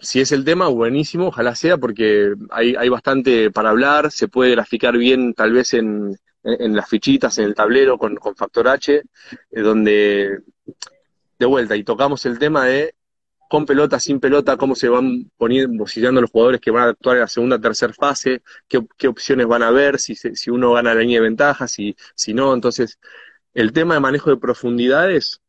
si 0.00 0.20
es 0.20 0.32
el 0.32 0.44
tema, 0.44 0.68
buenísimo, 0.68 1.28
ojalá 1.28 1.54
sea, 1.56 1.78
porque 1.78 2.34
hay, 2.50 2.74
hay 2.76 2.88
bastante 2.88 3.50
para 3.50 3.70
hablar, 3.70 4.10
se 4.12 4.28
puede 4.28 4.52
graficar 4.52 4.96
bien 4.96 5.34
tal 5.34 5.52
vez 5.52 5.74
en, 5.74 6.16
las 6.44 6.88
fichitas, 6.88 7.38
en 7.38 7.44
el 7.44 7.54
tablero 7.54 7.98
con, 7.98 8.18
Factor 8.36 8.68
H, 8.68 8.94
eh, 8.94 9.60
donde, 9.60 10.40
de 11.38 11.46
vuelta, 11.46 11.76
y 11.76 11.84
tocamos 11.84 12.24
el 12.26 12.38
tema 12.38 12.66
de 12.66 12.94
con 13.48 13.66
pelota, 13.66 14.00
sin 14.00 14.18
pelota, 14.20 14.56
cómo 14.56 14.74
se 14.74 14.88
van 14.88 15.30
poniendo, 15.36 15.84
los 15.84 16.30
jugadores 16.30 16.60
que 16.60 16.70
van 16.70 16.88
a 16.88 16.90
actuar 16.90 17.16
en 17.16 17.20
la 17.20 17.28
segunda, 17.28 17.60
tercera 17.60 17.92
fase, 17.92 18.42
qué, 18.66 18.84
qué 18.96 19.06
opciones 19.06 19.46
van 19.46 19.62
a 19.62 19.70
ver, 19.70 20.00
si, 20.00 20.16
si 20.16 20.50
uno 20.50 20.72
gana 20.72 20.94
la 20.94 21.00
línea 21.00 21.20
de 21.20 21.24
ventaja, 21.28 21.68
si, 21.68 21.94
si 22.14 22.34
no, 22.34 22.52
entonces 22.52 22.98
el 23.52 23.72
tema 23.72 23.94
de 23.94 24.00
manejo 24.00 24.30
de 24.30 24.38
profundidades 24.38 25.40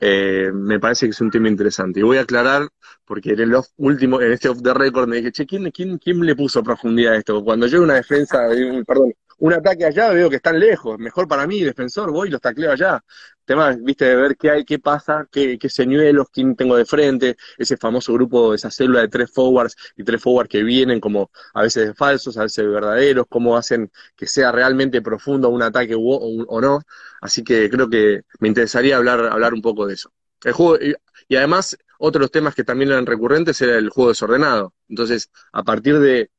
eh, 0.00 0.50
me 0.52 0.80
parece 0.80 1.06
que 1.06 1.10
es 1.10 1.20
un 1.20 1.30
tema 1.30 1.48
interesante. 1.48 2.00
Y 2.00 2.02
voy 2.02 2.16
a 2.16 2.22
aclarar, 2.22 2.68
porque 3.04 3.32
en 3.32 3.40
el 3.40 3.56
último, 3.76 4.20
en 4.20 4.32
este 4.32 4.48
off 4.48 4.62
the 4.62 4.72
record 4.72 5.08
me 5.08 5.16
dije, 5.16 5.30
che, 5.30 5.46
¿quién, 5.46 5.70
quién, 5.70 5.98
quién 5.98 6.24
le 6.24 6.34
puso 6.34 6.62
profundidad 6.62 7.12
a 7.14 7.16
esto? 7.18 7.44
Cuando 7.44 7.66
yo 7.66 7.82
una 7.82 7.94
defensa, 7.94 8.48
perdón, 8.86 9.12
un 9.40 9.54
ataque 9.54 9.86
allá, 9.86 10.10
veo 10.10 10.28
que 10.30 10.36
están 10.36 10.58
lejos, 10.60 10.98
mejor 10.98 11.26
para 11.26 11.46
mí, 11.46 11.62
defensor, 11.62 12.12
voy 12.12 12.28
y 12.28 12.30
los 12.30 12.40
tacleo 12.40 12.72
allá. 12.72 13.02
Tema, 13.44 13.74
viste, 13.80 14.04
de 14.04 14.14
ver 14.16 14.36
qué 14.36 14.50
hay, 14.50 14.64
qué 14.64 14.78
pasa, 14.78 15.26
qué, 15.30 15.58
qué 15.58 15.68
señuelos, 15.70 16.28
quién 16.30 16.54
tengo 16.54 16.76
de 16.76 16.84
frente, 16.84 17.36
ese 17.56 17.76
famoso 17.78 18.12
grupo, 18.12 18.54
esa 18.54 18.70
célula 18.70 19.00
de 19.00 19.08
tres 19.08 19.30
forwards 19.32 19.76
y 19.96 20.04
tres 20.04 20.22
forwards 20.22 20.50
que 20.50 20.62
vienen 20.62 21.00
como 21.00 21.30
a 21.54 21.62
veces 21.62 21.88
de 21.88 21.94
falsos, 21.94 22.36
a 22.36 22.42
veces 22.42 22.64
de 22.64 22.70
verdaderos, 22.70 23.26
cómo 23.28 23.56
hacen 23.56 23.90
que 24.14 24.26
sea 24.26 24.52
realmente 24.52 25.00
profundo 25.02 25.48
un 25.48 25.62
ataque 25.62 25.94
o, 25.96 26.60
no. 26.60 26.82
Así 27.22 27.42
que 27.42 27.70
creo 27.70 27.88
que 27.88 28.22
me 28.40 28.48
interesaría 28.48 28.98
hablar, 28.98 29.20
hablar 29.26 29.54
un 29.54 29.62
poco 29.62 29.86
de 29.86 29.94
eso. 29.94 30.12
El 30.44 30.52
juego, 30.52 30.76
y, 30.76 30.94
y 31.28 31.36
además, 31.36 31.78
otros 31.98 32.30
temas 32.30 32.54
que 32.54 32.64
también 32.64 32.90
eran 32.90 33.06
recurrentes 33.06 33.60
era 33.62 33.76
el 33.78 33.88
juego 33.88 34.10
desordenado. 34.10 34.74
Entonces, 34.88 35.30
a 35.52 35.62
partir 35.62 35.98
de 35.98 36.30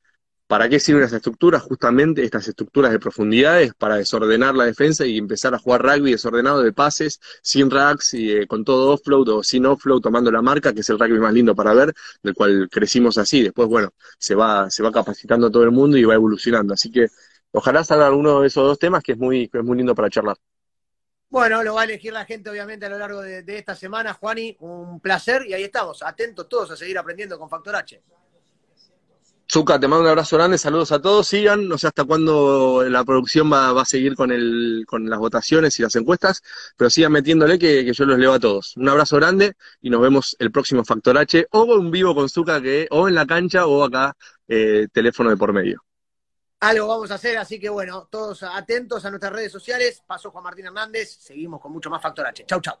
¿Para 0.52 0.68
qué 0.68 0.78
sirven 0.78 1.00
las 1.00 1.14
estructuras? 1.14 1.62
Justamente 1.62 2.22
estas 2.22 2.46
estructuras 2.46 2.92
de 2.92 2.98
profundidades 2.98 3.72
para 3.72 3.96
desordenar 3.96 4.54
la 4.54 4.66
defensa 4.66 5.06
y 5.06 5.16
empezar 5.16 5.54
a 5.54 5.58
jugar 5.58 5.80
rugby 5.80 6.10
desordenado 6.10 6.62
de 6.62 6.74
pases, 6.74 7.20
sin 7.40 7.70
racks 7.70 8.12
y 8.12 8.32
eh, 8.32 8.46
con 8.46 8.62
todo 8.62 8.92
offload 8.92 9.28
o 9.30 9.42
sin 9.42 9.64
offload 9.64 10.02
tomando 10.02 10.30
la 10.30 10.42
marca, 10.42 10.74
que 10.74 10.80
es 10.80 10.90
el 10.90 10.98
rugby 10.98 11.18
más 11.18 11.32
lindo 11.32 11.54
para 11.54 11.72
ver, 11.72 11.94
del 12.22 12.34
cual 12.34 12.68
crecimos 12.70 13.16
así. 13.16 13.42
Después, 13.42 13.66
bueno, 13.66 13.94
se 14.18 14.34
va, 14.34 14.68
se 14.68 14.82
va 14.82 14.92
capacitando 14.92 15.50
todo 15.50 15.62
el 15.62 15.70
mundo 15.70 15.96
y 15.96 16.04
va 16.04 16.12
evolucionando. 16.12 16.74
Así 16.74 16.90
que 16.90 17.06
ojalá 17.52 17.82
salga 17.82 18.06
alguno 18.08 18.42
de 18.42 18.48
esos 18.48 18.62
dos 18.62 18.78
temas 18.78 19.02
que 19.02 19.12
es 19.12 19.18
muy, 19.18 19.48
es 19.50 19.64
muy 19.64 19.78
lindo 19.78 19.94
para 19.94 20.10
charlar. 20.10 20.36
Bueno, 21.30 21.62
lo 21.62 21.76
va 21.76 21.80
a 21.80 21.84
elegir 21.84 22.12
la 22.12 22.26
gente 22.26 22.50
obviamente 22.50 22.84
a 22.84 22.90
lo 22.90 22.98
largo 22.98 23.22
de, 23.22 23.42
de 23.42 23.56
esta 23.56 23.74
semana, 23.74 24.12
Juani, 24.12 24.54
un 24.60 25.00
placer 25.00 25.46
y 25.48 25.54
ahí 25.54 25.62
estamos, 25.62 26.02
atentos 26.02 26.46
todos 26.46 26.72
a 26.72 26.76
seguir 26.76 26.98
aprendiendo 26.98 27.38
con 27.38 27.48
Factor 27.48 27.74
H. 27.74 28.02
Zuka, 29.52 29.78
te 29.78 29.86
mando 29.86 30.04
un 30.04 30.08
abrazo 30.08 30.38
grande, 30.38 30.56
saludos 30.56 30.92
a 30.92 31.02
todos, 31.02 31.26
sigan, 31.26 31.68
no 31.68 31.76
sé 31.76 31.86
hasta 31.86 32.04
cuándo 32.04 32.84
la 32.88 33.04
producción 33.04 33.52
va, 33.52 33.78
a 33.78 33.84
seguir 33.84 34.16
con, 34.16 34.32
el, 34.32 34.86
con 34.88 35.10
las 35.10 35.18
votaciones 35.18 35.78
y 35.78 35.82
las 35.82 35.94
encuestas, 35.94 36.40
pero 36.74 36.88
sigan 36.88 37.12
metiéndole 37.12 37.58
que, 37.58 37.92
yo 37.92 38.04
los 38.06 38.18
leo 38.18 38.32
a 38.32 38.40
todos. 38.40 38.74
Un 38.78 38.88
abrazo 38.88 39.16
grande 39.16 39.52
y 39.82 39.90
nos 39.90 40.00
vemos 40.00 40.34
el 40.38 40.50
próximo 40.50 40.86
Factor 40.86 41.18
H, 41.18 41.48
o 41.50 41.76
en 41.78 41.90
vivo 41.90 42.14
con 42.14 42.30
Zuka, 42.30 42.62
que, 42.62 42.88
o 42.90 43.08
en 43.08 43.14
la 43.14 43.26
cancha, 43.26 43.66
o 43.66 43.84
acá, 43.84 44.16
eh, 44.48 44.88
teléfono 44.90 45.28
de 45.28 45.36
por 45.36 45.52
medio. 45.52 45.84
Algo 46.60 46.88
vamos 46.88 47.10
a 47.10 47.16
hacer, 47.16 47.36
así 47.36 47.60
que 47.60 47.68
bueno, 47.68 48.08
todos 48.10 48.44
atentos 48.44 49.04
a 49.04 49.10
nuestras 49.10 49.34
redes 49.34 49.52
sociales. 49.52 50.02
Paso 50.06 50.30
Juan 50.30 50.44
Martín 50.44 50.64
Hernández, 50.64 51.18
seguimos 51.20 51.60
con 51.60 51.72
mucho 51.72 51.90
más 51.90 52.00
Factor 52.00 52.24
H. 52.26 52.46
Chau, 52.46 52.62
chau. 52.62 52.78